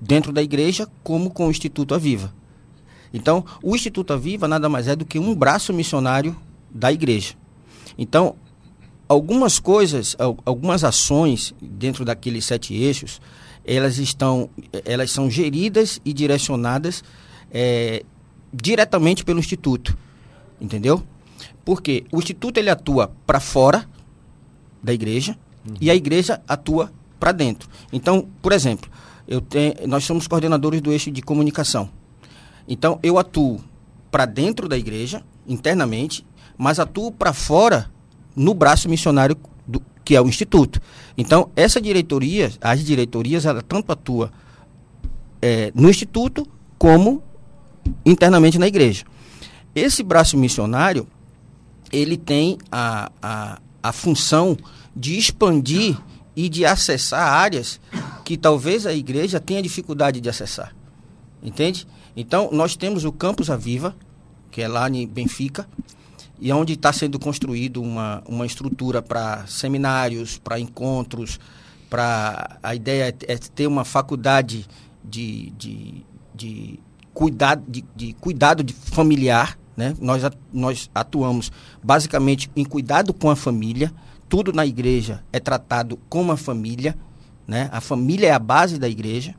dentro 0.02 0.34
da 0.34 0.44
igreja 0.44 0.86
como 1.04 1.30
com 1.30 1.48
o 1.48 1.50
Instituto 1.50 1.96
Aviva. 1.96 2.34
Então, 3.14 3.46
o 3.64 3.74
Instituto 3.76 4.12
Aviva 4.12 4.46
nada 4.46 4.68
mais 4.68 4.90
é 4.90 4.96
do 4.96 5.06
que 5.06 5.18
um 5.18 5.34
braço 5.34 5.72
missionário 5.72 6.36
da 6.70 6.92
igreja. 6.92 7.34
Então, 7.98 8.36
algumas 9.08 9.58
coisas, 9.58 10.18
al- 10.20 10.38
algumas 10.46 10.84
ações 10.84 11.56
dentro 11.62 12.04
daqueles 12.04 12.44
sete 12.44 12.74
eixos, 12.74 13.22
elas 13.64 13.98
estão, 14.00 14.50
elas 14.84 15.12
são 15.12 15.30
geridas 15.32 16.02
e 16.04 16.12
direcionadas 16.12 17.02
eh, 17.52 18.04
diretamente 18.54 19.24
pelo 19.24 19.40
instituto, 19.40 19.98
entendeu? 20.60 21.02
Porque 21.64 22.04
o 22.12 22.18
instituto 22.20 22.58
ele 22.58 22.70
atua 22.70 23.12
para 23.26 23.40
fora 23.40 23.88
da 24.84 24.94
igreja 24.94 25.38
e 25.80 25.90
a 25.90 25.96
igreja 25.96 26.42
atua 26.48 26.92
para 27.20 27.32
dentro. 27.32 27.70
Então, 27.92 28.28
por 28.42 28.52
exemplo, 28.52 28.90
eu 29.28 29.42
tenho, 29.42 29.74
nós 29.88 30.04
somos 30.04 30.28
coordenadores 30.28 30.82
do 30.82 30.92
eixo 30.92 31.12
de 31.12 31.22
comunicação. 31.22 31.90
Então, 32.68 33.00
eu 33.02 33.18
atuo 33.18 33.62
para 34.12 34.26
dentro 34.26 34.68
da 34.68 34.78
igreja, 34.78 35.24
internamente, 35.48 36.26
mas 36.58 36.80
atuo 36.80 37.12
para 37.12 37.34
fora 37.34 37.92
no 38.36 38.54
braço 38.54 38.90
missionário 38.90 39.38
do, 39.68 39.82
que 40.04 40.16
é 40.16 40.22
o 40.22 40.28
instituto. 40.28 40.82
Então, 41.18 41.50
essa 41.56 41.82
diretoria, 41.82 42.52
as 42.62 42.84
diretorias, 42.84 43.46
ela 43.46 43.62
tanto 43.62 43.92
atua 43.92 44.32
eh, 45.42 45.72
no 45.76 45.90
instituto 45.90 46.48
como 46.78 47.24
internamente 48.06 48.58
na 48.58 48.68
igreja. 48.68 49.06
Esse 49.74 50.04
braço 50.04 50.38
missionário, 50.38 51.08
ele 51.92 52.18
tem 52.18 52.58
a, 52.72 53.12
a, 53.22 53.60
a 53.84 53.92
função 53.92 54.58
de 54.96 55.18
expandir 55.18 55.98
e 56.36 56.50
de 56.50 56.66
acessar 56.66 57.32
áreas 57.32 57.80
que 58.24 58.38
talvez 58.38 58.86
a 58.86 58.94
igreja 58.94 59.40
tenha 59.40 59.62
dificuldade 59.62 60.20
de 60.20 60.30
acessar. 60.30 60.76
Entende? 61.42 61.88
Então, 62.16 62.50
nós 62.52 62.76
temos 62.76 63.06
o 63.06 63.12
Campus 63.12 63.50
Aviva, 63.50 63.96
que 64.52 64.62
é 64.62 64.68
lá 64.68 64.90
em 64.90 65.08
Benfica, 65.08 65.68
e 66.40 66.52
onde 66.52 66.74
está 66.74 66.92
sendo 66.92 67.20
construído 67.20 67.82
uma, 67.82 68.22
uma 68.28 68.46
estrutura 68.46 69.02
para 69.02 69.46
seminários, 69.48 70.38
para 70.38 70.60
encontros, 70.60 71.40
para 71.90 72.58
a 72.62 72.76
ideia 72.76 73.16
é, 73.28 73.34
é 73.34 73.38
ter 73.38 73.68
uma 73.68 73.86
faculdade 73.86 74.68
de, 75.04 75.52
de, 75.52 76.06
de, 76.34 76.80
cuidado, 77.14 77.64
de, 77.68 77.86
de 77.96 78.14
cuidado 78.14 78.64
de 78.64 78.74
familiar. 78.74 79.58
Né? 79.78 79.96
Nós, 80.00 80.24
nós 80.52 80.90
atuamos 80.94 81.52
basicamente 81.84 82.50
em 82.56 82.66
cuidado 82.66 83.14
com 83.14 83.30
a 83.30 83.36
família. 83.36 83.94
Tudo 84.28 84.52
na 84.52 84.66
igreja 84.66 85.24
é 85.32 85.40
tratado 85.40 86.00
como 86.10 86.32
a 86.32 86.38
família. 86.38 86.98
Né? 87.48 87.70
A 87.72 87.80
família 87.80 88.28
é 88.28 88.32
a 88.32 88.40
base 88.40 88.78
da 88.78 88.90
igreja. 88.90 89.36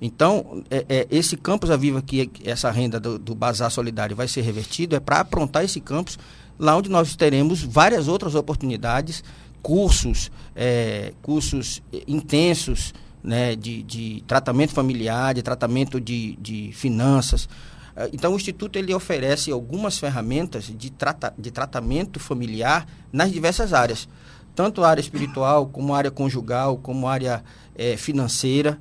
Então, 0.00 0.62
é, 0.70 0.84
é, 0.88 1.06
esse 1.10 1.36
campus 1.36 1.70
Aviva, 1.70 2.02
que 2.02 2.26
que 2.26 2.48
essa 2.48 2.70
renda 2.70 2.98
do, 3.00 3.18
do 3.18 3.34
Bazar 3.34 3.70
Solidário 3.70 4.14
vai 4.14 4.28
ser 4.28 4.42
revertido, 4.42 4.96
é 4.96 5.00
para 5.00 5.20
aprontar 5.20 5.64
esse 5.64 5.80
campus, 5.80 6.18
lá 6.58 6.76
onde 6.76 6.90
nós 6.90 7.16
teremos 7.16 7.62
várias 7.62 8.08
outras 8.08 8.34
oportunidades, 8.34 9.24
cursos, 9.62 10.30
é, 10.54 11.12
cursos 11.22 11.82
intensos 12.06 12.92
né, 13.22 13.56
de, 13.56 13.82
de 13.82 14.22
tratamento 14.26 14.74
familiar, 14.74 15.32
de 15.32 15.42
tratamento 15.42 15.98
de, 15.98 16.36
de 16.36 16.70
finanças. 16.72 17.48
Eh, 17.96 18.10
Então, 18.12 18.32
o 18.32 18.36
Instituto 18.36 18.76
ele 18.78 18.92
oferece 18.94 19.50
algumas 19.50 19.98
ferramentas 19.98 20.64
de, 20.76 20.90
trata, 20.90 21.32
de 21.38 21.50
tratamento 21.50 22.18
familiar 22.20 22.86
nas 23.12 23.30
diversas 23.32 23.72
áreas, 23.72 24.08
tanto 24.54 24.82
a 24.84 24.88
área 24.88 25.00
espiritual, 25.00 25.66
como 25.66 25.94
a 25.94 25.98
área 25.98 26.10
conjugal, 26.10 26.76
como 26.78 27.06
a 27.08 27.12
área 27.12 27.44
eh, 27.76 27.96
financeira. 27.96 28.78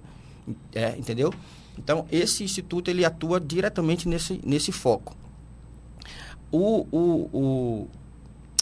É, 0.73 0.95
entendeu? 0.97 1.33
Então, 1.77 2.05
esse 2.11 2.43
instituto 2.43 2.89
ele 2.91 3.03
atua 3.05 3.39
diretamente 3.39 4.07
nesse, 4.07 4.39
nesse 4.45 4.71
foco. 4.71 5.15
O, 6.51 6.85
o, 6.91 7.29
o- 7.33 7.87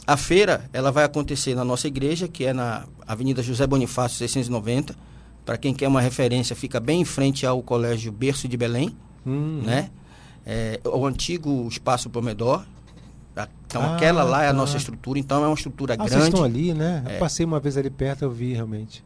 a 0.08 0.15
feira 0.17 0.70
ela 0.74 0.91
vai 0.91 1.03
acontecer 1.03 1.55
na 1.55 1.63
nossa 1.65 1.88
igreja, 1.88 2.27
que 2.27 2.46
é 2.46 2.53
na 2.53 2.86
Avenida 3.08 3.41
José 3.43 3.65
Bonifácio 3.67 4.17
690. 4.17 4.96
Para 5.46 5.58
quem 5.58 5.74
quer 5.74 5.88
uma 5.88 6.01
referência, 6.01 6.55
fica 6.55 6.79
bem 6.79 7.01
em 7.01 7.05
frente 7.05 7.46
ao 7.46 7.62
Colégio 7.62 8.12
Berço 8.12 8.48
de 8.48 8.55
Belém, 8.58 8.96
Hum, 9.25 9.62
né? 9.63 9.89
É, 10.45 10.79
o 10.86 11.05
antigo 11.05 11.67
Espaço 11.67 12.10
Pomedor. 12.10 12.65
A- 13.36 13.48
Então, 13.65 13.81
Ah, 13.81 13.95
aquela 13.95 14.24
lá 14.24 14.43
é 14.43 14.50
a 14.50 14.53
nossa 14.53 14.75
estrutura. 14.77 15.17
Então, 15.17 15.43
é 15.43 15.48
uma 15.48 15.53
estrutura 15.53 15.93
Ah, 15.93 15.98
vocês 15.98 16.12
grande. 16.12 16.27
estão 16.29 16.43
ali, 16.43 16.74
né? 16.74 17.03
É. 17.07 17.15
Eu 17.15 17.19
passei 17.19 17.45
uma 17.45 17.60
vez 17.60 17.77
ali 17.77 17.89
perto, 17.89 18.24
eu 18.24 18.31
vi 18.31 18.53
realmente. 18.53 19.03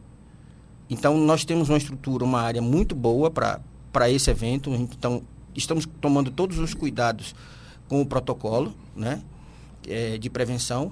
Então, 0.90 1.16
nós 1.18 1.44
temos 1.44 1.68
uma 1.68 1.78
estrutura, 1.78 2.24
uma 2.24 2.40
área 2.40 2.60
muito 2.62 2.94
boa 2.94 3.30
para 3.30 4.10
esse 4.10 4.30
evento. 4.30 4.70
Então, 4.72 5.22
estamos 5.54 5.86
tomando 6.00 6.30
todos 6.30 6.58
os 6.58 6.74
cuidados 6.74 7.34
com 7.88 8.00
o 8.00 8.06
protocolo 8.06 8.74
né, 8.94 9.22
eh, 9.86 10.18
de 10.18 10.28
prevenção. 10.30 10.90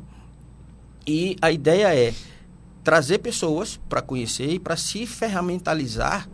E 1.07 1.37
a 1.43 1.51
ideia 1.51 1.95
é 1.95 2.15
trazer 2.85 3.19
pessoas 3.19 3.81
para 3.89 4.01
conhecer 4.03 4.51
e 4.53 4.59
para 4.59 4.77
se 4.77 5.07
ferramentalizar 5.07 6.29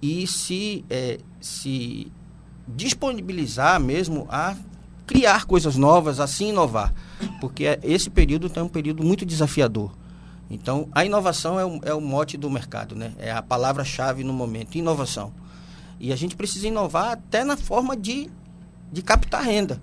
e 0.00 0.26
se, 0.26 0.84
eh, 0.90 1.18
se 1.40 2.10
disponibilizar 2.66 3.80
mesmo 3.80 4.26
a 4.28 4.56
criar 5.06 5.44
coisas 5.44 5.76
novas, 5.76 6.18
a 6.18 6.26
se 6.26 6.44
inovar. 6.44 6.92
Porque 7.40 7.64
eh, 7.64 7.78
esse 7.82 8.10
período 8.10 8.50
é 8.54 8.62
um 8.62 8.68
período 8.68 9.04
muito 9.04 9.24
desafiador. 9.24 9.92
Então, 10.50 10.88
a 10.92 11.04
inovação 11.04 11.58
é 11.58 11.64
o, 11.64 11.80
é 11.82 11.94
o 11.94 12.00
mote 12.00 12.36
do 12.36 12.50
mercado, 12.50 12.94
né? 12.94 13.12
É 13.18 13.30
a 13.32 13.42
palavra-chave 13.42 14.22
no 14.22 14.32
momento, 14.32 14.76
inovação. 14.76 15.32
E 15.98 16.12
a 16.12 16.16
gente 16.16 16.36
precisa 16.36 16.68
inovar 16.68 17.12
até 17.12 17.44
na 17.44 17.56
forma 17.56 17.96
de, 17.96 18.30
de 18.92 19.02
captar 19.02 19.42
renda. 19.42 19.80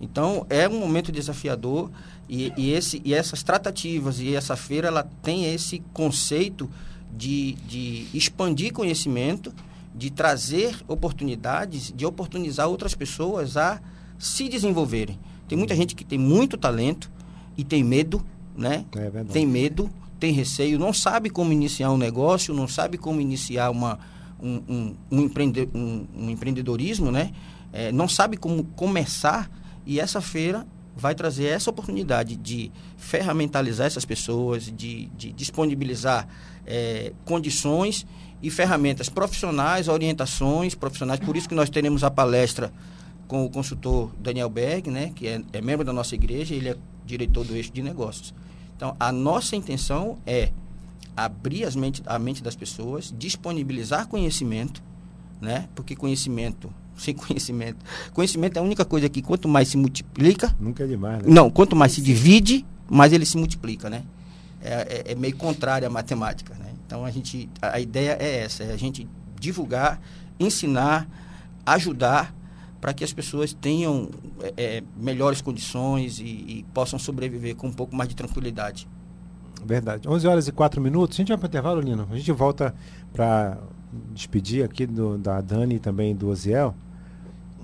Então, 0.00 0.46
é 0.50 0.68
um 0.68 0.78
momento 0.78 1.12
desafiador 1.12 1.90
e, 2.28 2.52
e, 2.56 2.72
esse, 2.72 3.00
e 3.04 3.14
essas 3.14 3.42
tratativas 3.42 4.18
e 4.18 4.34
essa 4.34 4.56
feira, 4.56 4.88
ela 4.88 5.08
tem 5.22 5.52
esse 5.52 5.80
conceito 5.92 6.68
de, 7.16 7.52
de 7.68 8.08
expandir 8.12 8.72
conhecimento, 8.72 9.54
de 9.94 10.10
trazer 10.10 10.76
oportunidades, 10.88 11.92
de 11.94 12.04
oportunizar 12.04 12.68
outras 12.68 12.94
pessoas 12.94 13.56
a 13.56 13.80
se 14.18 14.48
desenvolverem. 14.48 15.18
Tem 15.46 15.56
muita 15.56 15.76
gente 15.76 15.94
que 15.94 16.04
tem 16.04 16.18
muito 16.18 16.56
talento 16.56 17.10
e 17.56 17.62
tem 17.62 17.84
medo, 17.84 18.24
né? 18.56 18.84
É 18.96 18.98
verdade. 19.02 19.28
tem 19.28 19.46
medo, 19.46 19.90
tem 20.18 20.32
receio, 20.32 20.78
não 20.78 20.92
sabe 20.92 21.30
como 21.30 21.52
iniciar 21.52 21.92
um 21.92 21.98
negócio, 21.98 22.52
não 22.54 22.66
sabe 22.66 22.98
como 22.98 23.20
iniciar 23.20 23.70
uma, 23.70 23.98
um, 24.42 24.62
um, 24.68 24.96
um, 25.10 25.20
empreende, 25.20 25.68
um, 25.74 26.06
um 26.16 26.30
empreendedorismo, 26.30 27.12
né? 27.12 27.32
É, 27.72 27.92
não 27.92 28.08
sabe 28.08 28.36
como 28.36 28.64
começar 28.64 29.50
e 29.86 30.00
essa 30.00 30.20
feira 30.20 30.66
vai 30.96 31.14
trazer 31.14 31.46
essa 31.46 31.70
oportunidade 31.70 32.36
de 32.36 32.70
ferramentalizar 32.96 33.86
essas 33.86 34.04
pessoas, 34.04 34.64
de, 34.64 35.06
de 35.06 35.32
disponibilizar 35.32 36.28
é, 36.66 37.12
condições 37.24 38.06
e 38.44 38.50
ferramentas 38.50 39.08
profissionais, 39.08 39.88
orientações 39.88 40.74
profissionais. 40.74 41.18
Por 41.18 41.34
isso 41.34 41.48
que 41.48 41.54
nós 41.54 41.70
teremos 41.70 42.04
a 42.04 42.10
palestra 42.10 42.70
com 43.26 43.42
o 43.42 43.48
consultor 43.48 44.10
Daniel 44.20 44.50
Berg, 44.50 44.90
né, 44.90 45.12
que 45.14 45.26
é, 45.26 45.40
é 45.50 45.62
membro 45.62 45.82
da 45.82 45.94
nossa 45.94 46.14
igreja, 46.14 46.54
ele 46.54 46.68
é 46.68 46.76
diretor 47.06 47.42
do 47.42 47.56
eixo 47.56 47.72
de 47.72 47.80
negócios. 47.82 48.34
Então, 48.76 48.94
a 49.00 49.10
nossa 49.10 49.56
intenção 49.56 50.18
é 50.26 50.50
abrir 51.16 51.64
as 51.64 51.74
mente, 51.74 52.02
a 52.04 52.18
mente 52.18 52.42
das 52.42 52.54
pessoas, 52.54 53.14
disponibilizar 53.16 54.08
conhecimento, 54.08 54.82
né? 55.40 55.66
Porque 55.74 55.96
conhecimento, 55.96 56.70
sem 56.98 57.14
conhecimento, 57.14 57.78
conhecimento 58.12 58.58
é 58.58 58.60
a 58.60 58.62
única 58.62 58.84
coisa 58.84 59.08
que 59.08 59.22
quanto 59.22 59.48
mais 59.48 59.68
se 59.68 59.78
multiplica, 59.78 60.54
Nunca 60.60 60.84
é 60.84 60.86
demais, 60.86 61.22
né? 61.22 61.24
não, 61.26 61.48
quanto 61.48 61.74
mais 61.74 61.92
se 61.92 62.02
divide, 62.02 62.62
mais 62.90 63.10
ele 63.10 63.24
se 63.24 63.38
multiplica, 63.38 63.88
né? 63.88 64.02
É, 64.60 65.02
é- 65.06 65.12
é 65.12 65.14
meio 65.14 65.34
contrário 65.34 65.86
à 65.88 65.90
matemática, 65.90 66.54
né? 66.56 66.63
Então 66.94 67.04
a 67.04 67.10
gente, 67.10 67.50
a, 67.60 67.80
ideia 67.80 68.16
é 68.20 68.44
essa, 68.44 68.62
é 68.62 68.72
a 68.72 68.76
gente 68.76 69.08
divulgar, 69.40 70.00
ensinar, 70.38 71.08
ajudar 71.66 72.32
para 72.80 72.94
que 72.94 73.02
as 73.02 73.12
pessoas 73.12 73.52
tenham 73.52 74.10
é, 74.40 74.76
é, 74.76 74.82
melhores 74.96 75.42
condições 75.42 76.20
e, 76.20 76.22
e 76.22 76.66
possam 76.72 76.96
sobreviver 76.96 77.56
com 77.56 77.66
um 77.66 77.72
pouco 77.72 77.96
mais 77.96 78.08
de 78.08 78.14
tranquilidade. 78.14 78.86
Verdade. 79.66 80.08
11 80.08 80.28
horas 80.28 80.46
e 80.46 80.52
4 80.52 80.80
minutos. 80.80 81.16
A 81.16 81.18
gente 81.18 81.30
vai 81.30 81.36
para 81.36 81.46
o 81.46 81.48
intervalo, 81.48 81.80
Lino. 81.80 82.06
A 82.08 82.16
gente 82.16 82.30
volta 82.30 82.72
para 83.12 83.58
despedir 84.12 84.64
aqui 84.64 84.86
do, 84.86 85.18
da 85.18 85.40
Dani 85.40 85.74
e 85.74 85.78
também 85.80 86.14
do 86.14 86.28
Oziel. 86.28 86.76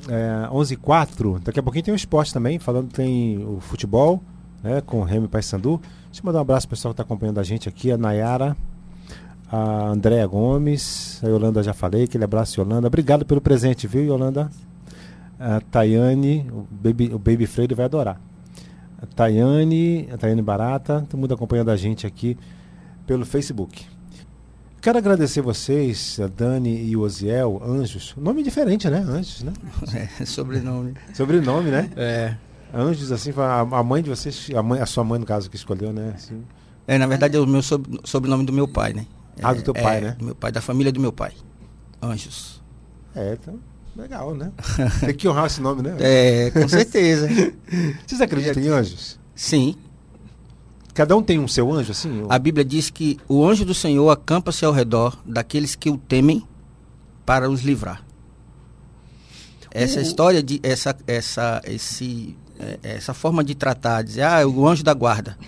É, 0.08 0.48
11 0.50 0.74
e 0.74 0.76
4. 0.76 1.38
Daqui 1.38 1.60
a 1.60 1.62
pouquinho 1.62 1.84
tem 1.84 1.94
o 1.94 1.96
esporte 1.96 2.32
também. 2.32 2.58
Falando 2.58 2.90
tem 2.90 3.38
o 3.46 3.60
futebol 3.60 4.20
né, 4.60 4.80
com 4.80 4.98
o 4.98 5.04
Remy 5.04 5.28
Paysandu. 5.28 5.80
Deixa 6.06 6.20
eu 6.20 6.26
mandar 6.26 6.38
um 6.38 6.42
abraço 6.42 6.66
para 6.66 6.74
o 6.74 6.76
pessoal 6.76 6.92
que 6.92 7.00
está 7.00 7.04
acompanhando 7.04 7.38
a 7.38 7.44
gente 7.44 7.68
aqui. 7.68 7.92
A 7.92 7.96
Nayara, 7.96 8.56
a 9.50 9.88
Andréa 9.88 10.26
Gomes, 10.26 11.20
a 11.24 11.28
Yolanda 11.28 11.62
já 11.62 11.72
falei. 11.72 12.04
Aquele 12.04 12.24
abraço, 12.24 12.60
Yolanda. 12.60 12.86
Obrigado 12.86 13.24
pelo 13.24 13.40
presente, 13.40 13.86
viu, 13.86 14.04
Yolanda? 14.04 14.50
A 15.38 15.60
Tayane, 15.60 16.46
o 16.52 16.66
Baby, 16.70 17.10
o 17.12 17.18
Baby 17.18 17.46
Freire 17.46 17.74
vai 17.74 17.86
adorar. 17.86 18.20
A 19.02 19.06
Tayane, 19.06 20.08
a 20.12 20.18
Tayane 20.18 20.42
Barata, 20.42 21.06
todo 21.08 21.18
mundo 21.18 21.34
acompanhando 21.34 21.70
a 21.70 21.76
gente 21.76 22.06
aqui 22.06 22.36
pelo 23.06 23.24
Facebook. 23.24 23.86
Quero 24.80 24.98
agradecer 24.98 25.42
vocês, 25.42 26.18
a 26.22 26.26
Dani 26.26 26.84
e 26.84 26.96
o 26.96 27.00
Oziel, 27.00 27.60
Anjos. 27.64 28.14
Nome 28.16 28.42
diferente, 28.42 28.88
né? 28.88 28.98
Anjos, 28.98 29.42
né? 29.42 29.52
É, 30.20 30.24
sobrenome. 30.24 30.94
Sobrenome, 31.12 31.70
né? 31.70 31.90
É. 31.96 32.34
Anjos, 32.72 33.10
assim, 33.10 33.32
a, 33.36 33.82
mãe 33.82 34.02
de 34.02 34.08
vocês, 34.10 34.48
a, 34.54 34.62
mãe, 34.62 34.80
a 34.80 34.86
sua 34.86 35.02
mãe, 35.02 35.18
no 35.18 35.26
caso, 35.26 35.50
que 35.50 35.56
escolheu, 35.56 35.92
né? 35.92 36.12
Assim. 36.14 36.42
É, 36.86 36.96
na 36.96 37.06
verdade 37.06 37.36
é 37.36 37.40
o 37.40 37.46
meu 37.46 37.62
sob- 37.62 38.00
sobrenome 38.04 38.44
do 38.44 38.52
meu 38.52 38.68
pai, 38.68 38.92
né? 38.92 39.06
Ah, 39.42 39.52
É, 39.52 39.54
do 39.54 39.62
teu 39.62 39.74
pai, 39.74 39.98
é, 39.98 40.00
né? 40.00 40.16
Do 40.18 40.24
meu 40.24 40.34
pai, 40.34 40.52
da 40.52 40.60
família 40.60 40.92
do 40.92 41.00
meu 41.00 41.12
pai. 41.12 41.32
Anjos. 42.02 42.60
É, 43.14 43.34
então, 43.40 43.58
legal, 43.96 44.34
né? 44.34 44.52
Tem 45.00 45.14
que 45.14 45.28
honrar 45.28 45.46
esse 45.46 45.60
nome, 45.60 45.82
né? 45.82 45.96
É, 46.00 46.50
com 46.50 46.68
certeza. 46.68 47.28
Vocês 48.06 48.20
acreditam 48.20 48.62
em 48.62 48.68
anjos? 48.68 49.18
Sim. 49.34 49.74
Cada 50.92 51.16
um 51.16 51.22
tem 51.22 51.38
um 51.38 51.46
seu 51.48 51.72
anjo, 51.72 51.92
assim? 51.92 52.26
A 52.28 52.38
Bíblia 52.38 52.64
diz 52.64 52.90
que 52.90 53.18
o 53.28 53.46
anjo 53.46 53.64
do 53.64 53.72
Senhor 53.72 54.10
acampa-se 54.10 54.64
ao 54.64 54.72
redor 54.72 55.16
daqueles 55.24 55.74
que 55.76 55.88
o 55.88 55.96
temem 55.96 56.42
para 57.24 57.48
os 57.48 57.62
livrar. 57.62 58.04
Essa 59.70 60.00
O- 60.00 60.02
história 60.02 60.42
de 60.42 60.60
essa 60.62 60.94
essa 61.06 61.62
esse 61.64 62.36
é, 62.58 62.78
essa 62.82 63.14
forma 63.14 63.42
de 63.44 63.54
tratar, 63.54 64.02
dizer 64.02 64.22
ah, 64.22 64.46
o 64.46 64.66
anjo 64.66 64.82
da 64.82 64.92
guarda. 64.92 65.38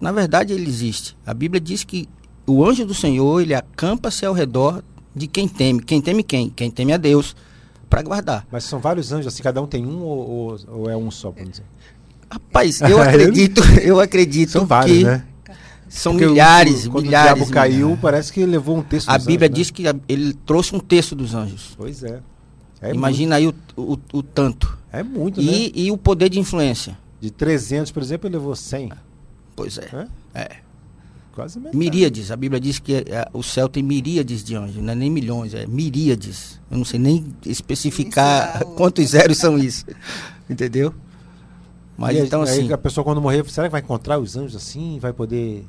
Na 0.00 0.12
verdade 0.12 0.52
ele 0.52 0.68
existe. 0.68 1.16
A 1.26 1.34
Bíblia 1.34 1.60
diz 1.60 1.82
que 1.82 2.08
o 2.46 2.64
anjo 2.64 2.84
do 2.86 2.94
Senhor, 2.94 3.40
ele 3.40 3.54
acampa-se 3.54 4.24
ao 4.24 4.32
redor 4.34 4.82
de 5.14 5.26
quem 5.26 5.48
teme. 5.48 5.82
Quem 5.82 6.00
teme 6.00 6.22
quem? 6.22 6.50
Quem 6.50 6.70
teme 6.70 6.92
a 6.92 6.96
Deus 6.96 7.34
para 7.88 8.02
guardar. 8.02 8.46
Mas 8.50 8.64
são 8.64 8.78
vários 8.80 9.12
anjos, 9.12 9.28
assim, 9.32 9.42
cada 9.42 9.60
um 9.62 9.66
tem 9.66 9.84
um 9.86 10.00
ou, 10.02 10.58
ou- 10.68 10.90
é 10.90 10.96
um 10.96 11.10
só, 11.10 11.30
vamos 11.30 11.50
dizer? 11.50 11.64
Rapaz, 12.30 12.80
eu 12.80 13.00
acredito, 13.02 13.62
eu 13.82 14.00
acredito 14.00 14.50
São 14.50 14.66
vários, 14.66 14.98
que 14.98 15.04
né? 15.04 15.24
são 15.88 16.12
Porque 16.12 16.26
o- 16.26 16.30
milhares, 16.30 16.88
quando 16.88 17.04
milhares. 17.04 17.32
o 17.32 17.36
diabo 17.36 17.50
caiu, 17.52 17.76
milhares. 17.86 18.00
parece 18.02 18.32
que 18.32 18.44
levou 18.44 18.76
um 18.78 18.82
texto 18.82 19.08
A 19.08 19.16
dos 19.16 19.26
Bíblia 19.26 19.46
anjos, 19.48 19.58
né? 19.58 19.62
diz 19.62 19.70
que 19.70 19.86
a- 19.88 19.94
ele 20.08 20.34
trouxe 20.34 20.74
um 20.74 20.80
terço 20.80 21.14
dos 21.14 21.34
anjos. 21.34 21.74
Pois 21.76 22.02
é. 22.02 22.20
É 22.82 22.92
Imagina 22.92 23.36
aí 23.36 23.46
o, 23.46 23.54
o, 23.76 23.96
o 24.12 24.22
tanto. 24.22 24.66
Muito, 24.66 24.78
é 24.92 25.02
muito, 25.02 25.42
né? 25.42 25.50
E, 25.52 25.86
e 25.86 25.90
o 25.92 25.96
poder 25.96 26.28
de 26.28 26.38
influência. 26.40 26.98
De 27.20 27.30
300, 27.30 27.90
por 27.92 28.02
exemplo, 28.02 28.28
ele 28.28 28.36
levou 28.36 28.54
100. 28.54 28.90
Pois 29.54 29.78
é. 29.78 29.88
Né? 29.92 30.08
é. 30.34 30.56
Quase 31.36 31.58
metade. 31.58 31.76
Miríades. 31.76 32.30
A 32.32 32.36
Bíblia 32.36 32.58
diz 32.58 32.78
que 32.78 32.94
é, 32.94 33.28
o 33.32 33.42
céu 33.42 33.68
tem 33.68 33.82
miríades 33.82 34.42
de 34.42 34.56
anjos. 34.56 34.82
Não 34.82 34.90
é 34.92 34.96
nem 34.96 35.10
milhões, 35.10 35.52
é 35.54 35.66
miríades. 35.66 36.58
Eu 36.70 36.78
não 36.78 36.84
sei 36.84 36.98
nem 36.98 37.26
especificar 37.44 38.62
é 38.62 38.64
o- 38.64 38.68
quantos 38.74 39.10
zeros 39.10 39.36
são 39.36 39.58
isso. 39.58 39.84
Entendeu? 40.50 40.92
Mas 41.96 42.16
E 42.16 42.20
aí- 42.20 42.26
então 42.26 42.42
aí 42.42 42.48
assim. 42.48 42.72
a 42.72 42.78
pessoa 42.78 43.04
quando 43.04 43.20
morrer, 43.20 43.44
será 43.50 43.68
que 43.68 43.72
vai 43.72 43.82
encontrar 43.82 44.18
os 44.18 44.34
anjos 44.36 44.56
assim? 44.56 44.98
Vai 44.98 45.12
poder. 45.12 45.64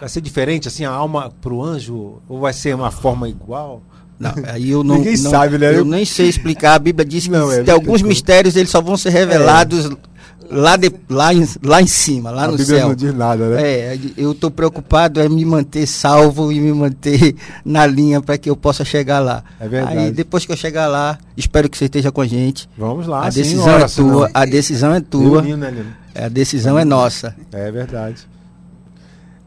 Vai 0.00 0.08
ser 0.08 0.20
diferente 0.20 0.68
assim 0.68 0.84
a 0.84 0.90
alma 0.90 1.30
pro 1.40 1.62
anjo? 1.62 2.20
Ou 2.28 2.40
vai 2.40 2.52
ser 2.52 2.74
uma 2.74 2.90
forma 2.90 3.28
igual? 3.28 3.82
Não, 4.18 4.32
aí 4.48 4.70
eu 4.70 4.82
não, 4.82 4.96
Ninguém 4.98 5.16
não- 5.18 5.30
sabe, 5.30 5.56
né? 5.56 5.68
Eu 5.68 5.78
Eu- 5.78 5.84
nem 5.84 6.04
sei 6.04 6.28
explicar. 6.28 6.74
A 6.74 6.78
Bíblia 6.78 7.04
diz 7.06 7.24
que 7.24 7.30
Não, 7.30 7.50
é, 7.50 7.62
tem 7.62 7.72
alguns 7.72 8.02
mistérios 8.02 8.56
eles 8.56 8.70
só 8.70 8.80
vão 8.82 8.96
ser 8.96 9.10
revelados 9.10 9.88
lá, 10.50 10.76
de, 10.76 10.90
lá, 11.08 11.32
em, 11.34 11.46
lá 11.62 11.80
em 11.82 11.86
cima, 11.86 12.30
lá 12.30 12.44
a 12.44 12.46
no 12.48 12.56
Bíblia 12.56 12.78
céu. 12.78 12.88
não 12.88 12.94
diz 12.94 13.14
nada, 13.14 13.48
né? 13.50 13.62
É, 13.62 13.98
eu 14.16 14.32
estou 14.32 14.50
preocupado 14.50 15.20
é 15.20 15.28
me 15.28 15.44
manter 15.44 15.86
salvo 15.86 16.50
e 16.52 16.60
me 16.60 16.72
manter 16.72 17.34
na 17.64 17.86
linha 17.86 18.20
para 18.20 18.36
que 18.38 18.48
eu 18.50 18.56
possa 18.56 18.84
chegar 18.84 19.18
lá. 19.20 19.42
É 19.60 19.68
verdade. 19.68 19.98
Aí 19.98 20.10
depois 20.10 20.44
que 20.46 20.52
eu 20.52 20.56
chegar 20.56 20.86
lá, 20.86 21.18
espero 21.36 21.68
que 21.68 21.76
você 21.78 21.84
esteja 21.86 22.10
com 22.12 22.20
a 22.20 22.26
gente. 22.26 22.68
Vamos 22.76 23.06
lá. 23.06 23.26
a 23.26 23.30
decisão 23.30 23.76
é 23.78 23.88
senão- 23.88 24.10
tua, 24.10 24.30
a 24.34 24.44
decisão 24.44 24.94
é 24.94 25.00
tua, 25.00 25.42
Lino, 25.42 25.56
né, 25.56 25.70
Lino? 25.70 25.94
a 26.14 26.28
decisão 26.28 26.78
é 26.78 26.84
nossa. 26.84 27.34
É 27.52 27.70
verdade. 27.70 28.26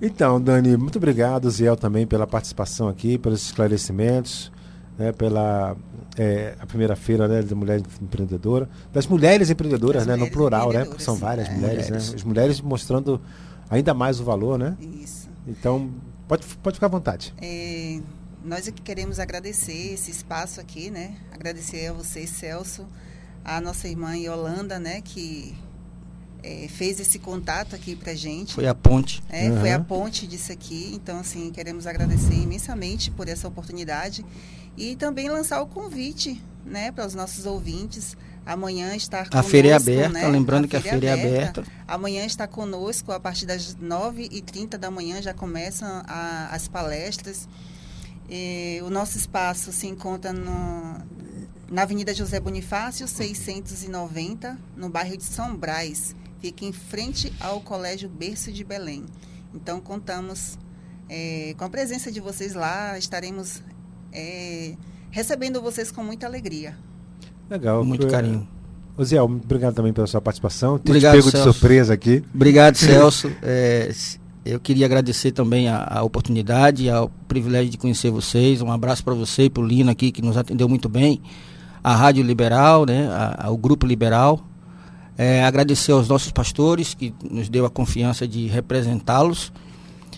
Então, 0.01 0.41
Dani, 0.41 0.75
muito 0.77 0.97
obrigado, 0.97 1.49
Ziel, 1.51 1.75
também 1.75 2.07
pela 2.07 2.25
participação 2.25 2.87
aqui, 2.87 3.17
pelos 3.19 3.43
esclarecimentos, 3.43 4.51
né, 4.97 5.11
pela 5.11 5.75
é, 6.17 6.55
a 6.59 6.65
primeira 6.65 6.95
feira 6.95 7.27
né, 7.27 7.41
da 7.41 7.55
mulher 7.55 7.81
empreendedora, 8.01 8.69
das 8.91 9.07
mulheres 9.07 9.49
empreendedoras, 9.49 10.05
Das 10.05 10.07
né, 10.07 10.13
no 10.13 10.19
mulheres 10.19 10.33
plural, 10.35 10.71
né, 10.73 10.85
porque 10.85 11.03
são 11.03 11.15
várias 11.15 11.47
É. 11.47 11.51
mulheres, 11.53 11.85
Mulheres. 11.87 12.09
né, 12.09 12.15
as 12.15 12.23
mulheres 12.23 12.61
mostrando 12.61 13.21
ainda 13.69 13.93
mais 13.93 14.19
o 14.19 14.23
valor, 14.23 14.59
né? 14.59 14.75
Isso. 14.79 15.29
Então, 15.47 15.89
pode, 16.27 16.45
pode 16.61 16.75
ficar 16.75 16.87
à 16.87 16.89
vontade. 16.89 17.33
É, 17.41 17.99
nós 18.43 18.67
aqui 18.67 18.81
queremos 18.81 19.19
agradecer 19.19 19.93
esse 19.93 20.11
espaço 20.11 20.59
aqui, 20.59 20.89
né? 20.91 21.15
Agradecer 21.31 21.87
a 21.87 21.93
vocês, 21.93 22.29
Celso, 22.29 22.85
a 23.45 23.61
nossa 23.61 23.87
irmã 23.87 24.15
Yolanda, 24.17 24.77
né? 24.79 24.99
Que 25.01 25.55
é, 26.43 26.67
fez 26.67 26.99
esse 26.99 27.19
contato 27.19 27.75
aqui 27.75 27.95
pra 27.95 28.13
gente. 28.13 28.53
Foi 28.55 28.67
a 28.67 28.73
ponte. 28.75 29.23
É, 29.29 29.51
Foi 29.59 29.71
a 29.71 29.79
ponte 29.79 30.25
disso 30.27 30.51
aqui. 30.51 30.91
Então, 30.93 31.19
assim, 31.19 31.51
queremos 31.51 31.85
agradecer 31.87 32.33
imensamente 32.33 33.09
por 33.11 33.27
essa 33.29 33.47
oportunidade 33.47 34.25
e 34.77 34.95
também 34.95 35.29
lançar 35.29 35.61
o 35.61 35.67
convite, 35.67 36.41
né, 36.65 36.91
para 36.91 37.05
os 37.05 37.13
nossos 37.15 37.45
ouvintes. 37.45 38.15
Amanhã 38.45 38.95
estar 38.95 39.27
A 39.31 39.43
feira 39.43 39.67
é 39.67 39.71
conosco, 39.71 39.91
aberta, 39.91 40.09
né? 40.13 40.27
lembrando 40.27 40.67
que 40.67 40.75
a 40.75 40.81
feira 40.81 41.05
é 41.07 41.13
aberta. 41.13 41.63
Amanhã 41.87 42.25
está 42.25 42.47
conosco, 42.47 43.11
a 43.11 43.19
partir 43.19 43.45
das 43.45 43.75
9h30 43.75 44.77
da 44.79 44.89
manhã 44.89 45.21
já 45.21 45.31
começam 45.33 45.87
a- 46.07 46.49
as 46.51 46.67
palestras. 46.67 47.47
Eh, 48.29 48.79
o 48.83 48.89
nosso 48.89 49.17
espaço 49.17 49.71
se 49.71 49.85
encontra 49.87 50.33
no- 50.33 50.97
na 51.69 51.83
Avenida 51.83 52.13
José 52.15 52.39
Bonifácio, 52.39 53.07
690, 53.07 54.57
no 54.75 54.89
bairro 54.89 55.15
de 55.17 55.23
São 55.23 55.55
Brás. 55.55 56.15
Fica 56.39 56.65
em 56.65 56.71
frente 56.71 57.31
ao 57.39 57.61
Colégio 57.61 58.09
Berço 58.09 58.51
de 58.51 58.63
Belém. 58.63 59.05
Então, 59.53 59.79
contamos 59.79 60.57
eh, 61.13 61.53
com 61.57 61.65
a 61.65 61.69
presença 61.69 62.09
de 62.11 62.19
vocês 62.21 62.53
lá. 62.53 62.97
Estaremos 62.97 63.61
eh, 64.13 64.75
recebendo 65.09 65.61
vocês 65.61 65.91
com 65.91 66.03
muita 66.03 66.25
alegria. 66.25 66.75
Legal. 67.49 67.83
Muito 67.83 68.07
Eh, 68.07 68.09
carinho. 68.09 68.47
Ô, 68.97 69.03
Ziel, 69.03 69.23
obrigado 69.25 69.73
também 69.73 69.93
pela 69.93 70.07
sua 70.07 70.21
participação. 70.21 70.77
Te 70.77 70.89
Obrigado, 70.89 71.13
pego 71.15 71.25
de 71.25 71.31
Celso. 71.31 71.53
surpresa 71.53 71.93
aqui. 71.93 72.23
Obrigado, 72.33 72.75
Celso. 72.77 73.31
É, 73.41 73.91
eu 74.45 74.59
queria 74.59 74.85
agradecer 74.85 75.31
também 75.31 75.67
a, 75.69 75.85
a 75.99 76.03
oportunidade, 76.03 76.89
ao 76.89 77.09
privilégio 77.27 77.69
de 77.71 77.77
conhecer 77.77 78.11
vocês. 78.11 78.61
Um 78.61 78.71
abraço 78.71 79.03
para 79.03 79.13
você 79.13 79.43
e 79.45 79.49
para 79.49 79.63
o 79.63 79.65
Lino 79.65 79.89
aqui, 79.91 80.11
que 80.11 80.21
nos 80.21 80.35
atendeu 80.37 80.67
muito 80.69 80.87
bem. 80.89 81.21
A 81.83 81.95
Rádio 81.95 82.23
Liberal, 82.23 82.85
né, 82.85 83.07
a- 83.07 83.47
ao 83.47 83.57
Grupo 83.57 83.85
Liberal. 83.87 84.39
É, 85.17 85.43
agradecer 85.43 85.91
aos 85.91 86.07
nossos 86.07 86.31
pastores, 86.31 86.93
que 86.93 87.13
nos 87.29 87.49
deu 87.49 87.65
a 87.65 87.69
confiança 87.69 88.27
de 88.27 88.47
representá-los 88.47 89.51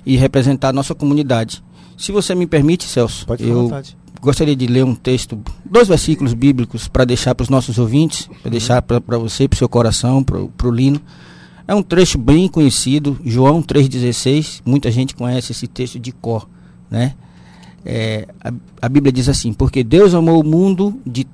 e 0.05 0.15
representar 0.17 0.69
a 0.69 0.73
nossa 0.73 0.93
comunidade. 0.95 1.63
Se 1.97 2.11
você 2.11 2.33
me 2.35 2.45
permite, 2.45 2.83
Celso, 2.85 3.25
Pode 3.25 3.47
eu 3.47 3.63
vontade. 3.63 3.97
gostaria 4.21 4.55
de 4.55 4.67
ler 4.67 4.83
um 4.83 4.95
texto, 4.95 5.39
dois 5.65 5.87
versículos 5.87 6.33
bíblicos 6.33 6.87
para 6.87 7.05
deixar 7.05 7.35
para 7.35 7.43
os 7.43 7.49
nossos 7.49 7.77
ouvintes, 7.77 8.29
para 8.41 8.51
deixar 8.51 8.81
para 8.81 9.17
você, 9.17 9.47
para 9.47 9.55
o 9.55 9.57
seu 9.57 9.69
coração, 9.69 10.23
para 10.23 10.67
o 10.67 10.71
Lino. 10.71 11.01
É 11.67 11.73
um 11.73 11.81
trecho 11.81 12.17
bem 12.17 12.47
conhecido, 12.47 13.17
João 13.23 13.61
3,16. 13.61 14.61
Muita 14.65 14.91
gente 14.91 15.15
conhece 15.15 15.53
esse 15.53 15.67
texto 15.67 15.97
de 15.97 16.11
cor, 16.11 16.47
né? 16.91 17.13
É, 17.85 18.27
a, 18.43 18.51
a 18.81 18.89
Bíblia 18.89 19.11
diz 19.11 19.29
assim: 19.29 19.53
Porque 19.53 19.83
Deus 19.83 20.13
amou 20.13 20.41
o 20.41 20.45
mundo 20.45 20.99
de, 21.05 21.25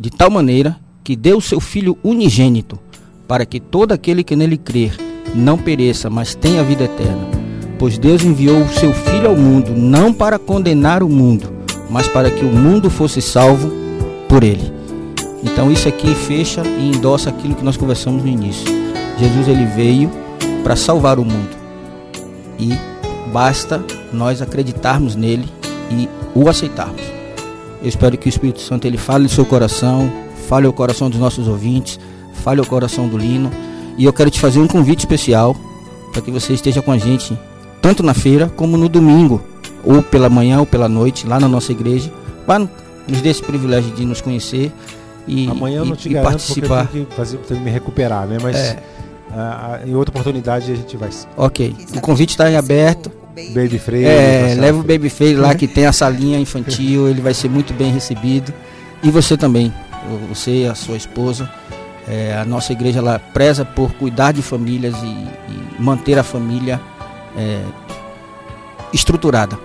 de 0.00 0.10
tal 0.10 0.30
maneira 0.30 0.78
que 1.02 1.14
deu 1.14 1.38
o 1.38 1.42
seu 1.42 1.60
Filho 1.60 1.98
unigênito, 2.02 2.78
para 3.28 3.44
que 3.44 3.60
todo 3.60 3.92
aquele 3.92 4.24
que 4.24 4.34
nele 4.34 4.56
crer 4.56 4.96
não 5.34 5.58
pereça, 5.58 6.08
mas 6.08 6.34
tenha 6.34 6.62
vida 6.64 6.84
eterna. 6.84 7.43
Pois 7.78 7.98
Deus 7.98 8.22
enviou 8.24 8.62
o 8.62 8.68
seu 8.68 8.92
Filho 8.92 9.28
ao 9.28 9.36
mundo, 9.36 9.72
não 9.76 10.12
para 10.12 10.38
condenar 10.38 11.02
o 11.02 11.08
mundo, 11.08 11.52
mas 11.90 12.08
para 12.08 12.30
que 12.30 12.44
o 12.44 12.48
mundo 12.48 12.88
fosse 12.88 13.20
salvo 13.20 13.70
por 14.28 14.42
ele. 14.42 14.72
Então 15.42 15.70
isso 15.70 15.88
aqui 15.88 16.14
fecha 16.14 16.62
e 16.66 16.88
endossa 16.88 17.30
aquilo 17.30 17.54
que 17.54 17.64
nós 17.64 17.76
conversamos 17.76 18.22
no 18.22 18.28
início. 18.28 18.66
Jesus 19.18 19.48
ele 19.48 19.66
veio 19.66 20.10
para 20.62 20.74
salvar 20.74 21.18
o 21.18 21.24
mundo. 21.24 21.56
E 22.58 22.72
basta 23.32 23.84
nós 24.12 24.40
acreditarmos 24.40 25.14
nele 25.14 25.46
e 25.90 26.08
o 26.34 26.48
aceitarmos. 26.48 27.02
Eu 27.82 27.88
espero 27.88 28.16
que 28.16 28.26
o 28.26 28.30
Espírito 28.30 28.60
Santo 28.60 28.86
ele 28.86 28.96
fale 28.96 29.24
no 29.24 29.28
seu 29.28 29.44
coração, 29.44 30.10
fale 30.48 30.66
ao 30.66 30.72
coração 30.72 31.10
dos 31.10 31.20
nossos 31.20 31.46
ouvintes, 31.46 32.00
fale 32.32 32.60
ao 32.60 32.66
coração 32.66 33.06
do 33.06 33.18
Lino. 33.18 33.50
E 33.98 34.04
eu 34.04 34.12
quero 34.12 34.30
te 34.30 34.40
fazer 34.40 34.58
um 34.58 34.66
convite 34.66 35.00
especial 35.00 35.54
para 36.12 36.22
que 36.22 36.30
você 36.30 36.54
esteja 36.54 36.80
com 36.80 36.92
a 36.92 36.98
gente, 36.98 37.38
tanto 37.84 38.02
na 38.02 38.14
feira 38.14 38.50
como 38.56 38.78
no 38.78 38.88
domingo, 38.88 39.42
ou 39.84 40.02
pela 40.02 40.30
manhã 40.30 40.58
ou 40.58 40.64
pela 40.64 40.88
noite, 40.88 41.26
lá 41.26 41.38
na 41.38 41.46
nossa 41.46 41.70
igreja. 41.70 42.10
Para 42.46 42.60
nos 43.06 43.20
dê 43.20 43.28
esse 43.28 43.42
privilégio 43.42 43.90
de 43.94 44.06
nos 44.06 44.22
conhecer 44.22 44.72
e, 45.28 45.46
Amanhã 45.50 45.80
eu 45.80 45.84
e- 45.84 45.88
não 45.90 45.94
te 45.94 46.08
e 46.08 46.12
garanto 46.14 46.30
participar. 46.30 46.84
porque 46.86 46.98
eu 47.00 47.04
tenho 47.04 47.06
que, 47.06 47.14
fazer, 47.14 47.36
tenho 47.46 47.60
que 47.60 47.64
me 47.66 47.70
recuperar, 47.70 48.26
né? 48.26 48.38
Mas 48.42 48.56
É. 48.56 48.78
em 49.86 49.94
outra 49.94 50.10
oportunidade 50.12 50.72
a 50.72 50.74
gente 50.74 50.96
vai. 50.96 51.10
Ok, 51.36 51.76
o 51.94 52.00
convite 52.00 52.30
está 52.30 52.50
em 52.50 52.56
aberto. 52.56 53.12
Baby. 53.52 53.78
Freire. 53.78 54.06
É, 54.06 54.40
Marcelo 54.40 54.60
leva 54.62 54.78
o 54.78 54.82
Freire. 54.82 54.98
Baby 54.98 55.10
Face 55.10 55.34
lá 55.34 55.54
que 55.54 55.66
tem 55.66 55.84
a 55.84 55.92
salinha 55.92 56.38
infantil, 56.38 57.06
ele 57.08 57.20
vai 57.20 57.34
ser 57.34 57.50
muito 57.50 57.74
bem 57.74 57.92
recebido. 57.92 58.50
E 59.02 59.10
você 59.10 59.36
também, 59.36 59.70
você 60.30 60.62
e 60.62 60.66
a 60.66 60.74
sua 60.74 60.96
esposa. 60.96 61.50
É, 62.08 62.34
a 62.40 62.44
nossa 62.46 62.72
igreja 62.72 63.00
ela 63.00 63.18
preza 63.18 63.62
por 63.64 63.92
cuidar 63.94 64.32
de 64.32 64.40
famílias 64.40 64.94
e, 65.02 65.06
e 65.06 65.82
manter 65.82 66.18
a 66.18 66.22
família 66.22 66.80
é, 67.36 67.62
estruturada. 68.92 69.58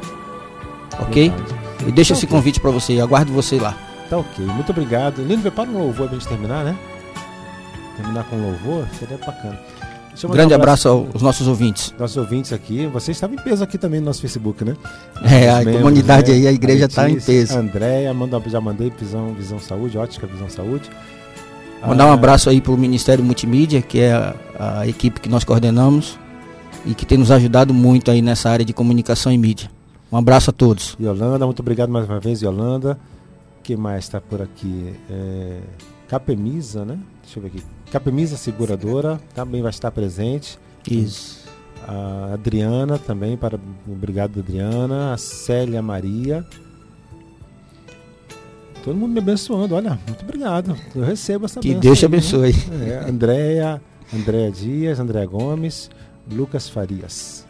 Ok? 0.99 1.29
Verdade. 1.29 1.59
E 1.87 1.91
deixa 1.91 2.13
esse 2.13 2.25
Ok. 2.25 2.35
convite 2.37 2.59
para 2.59 2.71
você, 2.71 2.99
aguardo 2.99 3.31
você 3.31 3.57
lá. 3.57 3.77
Tá 4.09 4.17
ok, 4.17 4.45
muito 4.45 4.71
obrigado. 4.71 5.21
Lindo, 5.23 5.41
prepara 5.43 5.69
um 5.69 5.77
louvor 5.77 6.07
pra 6.07 6.17
gente 6.17 6.27
terminar, 6.27 6.63
né? 6.65 6.75
Terminar 7.95 8.23
com 8.25 8.35
louvor, 8.37 8.85
seria 8.97 9.17
bacana. 9.17 9.57
Grande 10.31 10.51
um 10.53 10.55
abraço 10.57 10.89
aos 10.89 11.21
nossos 11.21 11.47
ouvintes. 11.47 11.93
Nossos 11.97 12.17
ouvintes 12.17 12.51
aqui, 12.51 12.85
você 12.87 13.11
estava 13.11 13.33
em 13.33 13.37
peso 13.37 13.63
aqui 13.63 13.77
também 13.77 14.01
no 14.01 14.07
nosso 14.07 14.19
Facebook, 14.19 14.65
né? 14.65 14.75
É, 15.23 15.49
a 15.49 15.59
Os 15.59 15.65
membros, 15.65 15.77
comunidade 15.83 16.31
aí, 16.31 16.45
a 16.47 16.51
igreja 16.51 16.89
tá 16.89 17.09
em 17.09 17.19
peso. 17.21 17.57
Andréia, 17.57 18.13
manda, 18.13 18.41
já 18.47 18.59
mandei 18.59 18.91
Visão, 18.99 19.33
Visão 19.33 19.59
Saúde, 19.59 19.97
Ótica 19.97 20.27
Visão 20.27 20.49
Saúde. 20.49 20.89
Mandar 21.87 22.07
um 22.07 22.11
Ah, 22.11 22.15
abraço 22.15 22.49
aí 22.49 22.59
para 22.59 22.73
o 22.73 22.77
Ministério 22.77 23.23
Multimídia, 23.23 23.81
que 23.81 24.01
é 24.01 24.11
a, 24.11 24.35
a 24.81 24.87
equipe 24.87 25.21
que 25.21 25.29
nós 25.29 25.45
coordenamos 25.45 26.19
e 26.89 26.95
que 26.95 27.05
tem 27.05 27.19
nos 27.19 27.29
ajudado 27.29 27.71
muito 27.71 28.09
aí 28.09 28.19
nessa 28.19 28.49
área 28.49 28.65
de 28.65 28.73
comunicação 28.73 29.31
e 29.31 29.37
mídia. 29.37 29.69
Um 30.11 30.17
abraço 30.17 30.49
a 30.49 30.53
todos. 30.53 30.97
Yolanda, 30.99 31.45
muito 31.45 31.59
obrigado 31.59 31.89
mais 31.91 32.09
uma 32.09 32.19
vez, 32.19 32.41
Yolanda. 32.41 32.97
que 33.61 33.75
mais 33.75 34.05
está 34.05 34.19
por 34.19 34.41
aqui? 34.41 34.95
É, 35.07 35.59
Capemisa, 36.07 36.83
né? 36.83 36.97
Deixa 37.21 37.37
eu 37.37 37.43
ver 37.43 37.49
aqui. 37.49 37.63
Capemisa 37.91 38.35
Seguradora 38.37 39.21
também 39.35 39.61
vai 39.61 39.69
estar 39.69 39.91
presente. 39.91 40.57
Isso. 40.89 41.47
A 41.87 42.33
Adriana 42.33 42.97
também, 42.97 43.37
para, 43.37 43.59
obrigado 43.87 44.39
Adriana. 44.39 45.13
A 45.13 45.17
Célia 45.17 45.83
Maria. 45.83 46.43
Todo 48.83 48.95
mundo 48.95 49.11
me 49.11 49.19
abençoando, 49.19 49.75
olha, 49.75 49.99
muito 50.07 50.23
obrigado. 50.23 50.75
Eu 50.95 51.03
recebo 51.03 51.45
essa 51.45 51.59
Que 51.59 51.67
bênção 51.67 51.81
Deus 51.81 51.99
te 51.99 52.01
né? 52.01 52.07
abençoe. 52.07 52.55
É, 52.81 53.09
Andréia, 53.09 53.81
Andréia 54.11 54.51
Dias, 54.51 54.99
André 54.99 55.25
Gomes, 55.27 55.91
Lucas 56.31 56.69
Farias. 56.69 57.45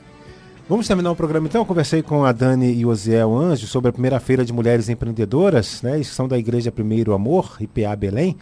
Vamos 0.70 0.88
terminar 0.88 1.10
o 1.10 1.15
programa 1.15 1.48
então. 1.48 1.62
Eu 1.62 1.65
conversei 1.65 2.04
com 2.04 2.24
a 2.24 2.32
Dani 2.32 2.72
e 2.72 2.86
o 2.86 2.89
Osiel 2.89 3.36
Anjo 3.36 3.65
sobre 3.65 3.89
a 3.89 3.92
primeira 3.92 4.20
feira 4.20 4.46
de 4.46 4.54
mulheres 4.54 4.88
empreendedoras, 4.88 5.82
né? 5.82 5.96
Eles 5.96 6.10
são 6.10 6.28
da 6.28 6.38
Igreja 6.38 6.72
Primeiro 6.72 7.13
Amor, 7.13 7.58
IPA 7.60 7.96
Belém. 7.96 8.38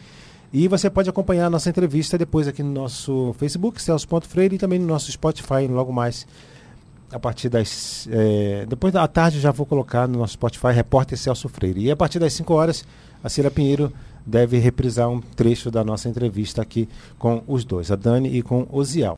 E 0.51 0.67
você 0.67 0.89
pode 0.89 1.09
acompanhar 1.09 1.45
a 1.45 1.49
nossa 1.49 1.69
entrevista 1.69 2.17
depois 2.17 2.45
aqui 2.45 2.61
no 2.61 2.71
nosso 2.73 3.33
Facebook, 3.37 3.81
Celso.freire, 3.81 4.55
e 4.55 4.57
também 4.57 4.77
no 4.77 4.87
nosso 4.87 5.09
Spotify, 5.09 5.67
logo 5.69 5.93
mais. 5.93 6.27
A 7.11 7.17
partir 7.17 7.47
das. 7.47 8.09
eh, 8.11 8.65
depois 8.67 8.91
da 8.91 9.07
tarde 9.07 9.39
já 9.39 9.51
vou 9.51 9.65
colocar 9.65 10.05
no 10.05 10.19
nosso 10.19 10.33
Spotify 10.33 10.73
Repórter 10.73 11.17
Celso 11.17 11.47
Freire. 11.47 11.85
E 11.85 11.91
a 11.91 11.95
partir 11.95 12.19
das 12.19 12.33
5 12.33 12.53
horas, 12.53 12.83
a 13.23 13.29
Cira 13.29 13.49
Pinheiro 13.49 13.93
deve 14.25 14.57
reprisar 14.57 15.07
um 15.07 15.21
trecho 15.21 15.71
da 15.71 15.85
nossa 15.85 16.09
entrevista 16.09 16.61
aqui 16.61 16.89
com 17.17 17.41
os 17.47 17.63
dois, 17.63 17.89
a 17.89 17.95
Dani 17.95 18.37
e 18.37 18.41
com 18.41 18.67
o 18.69 18.79
Osiel. 18.79 19.15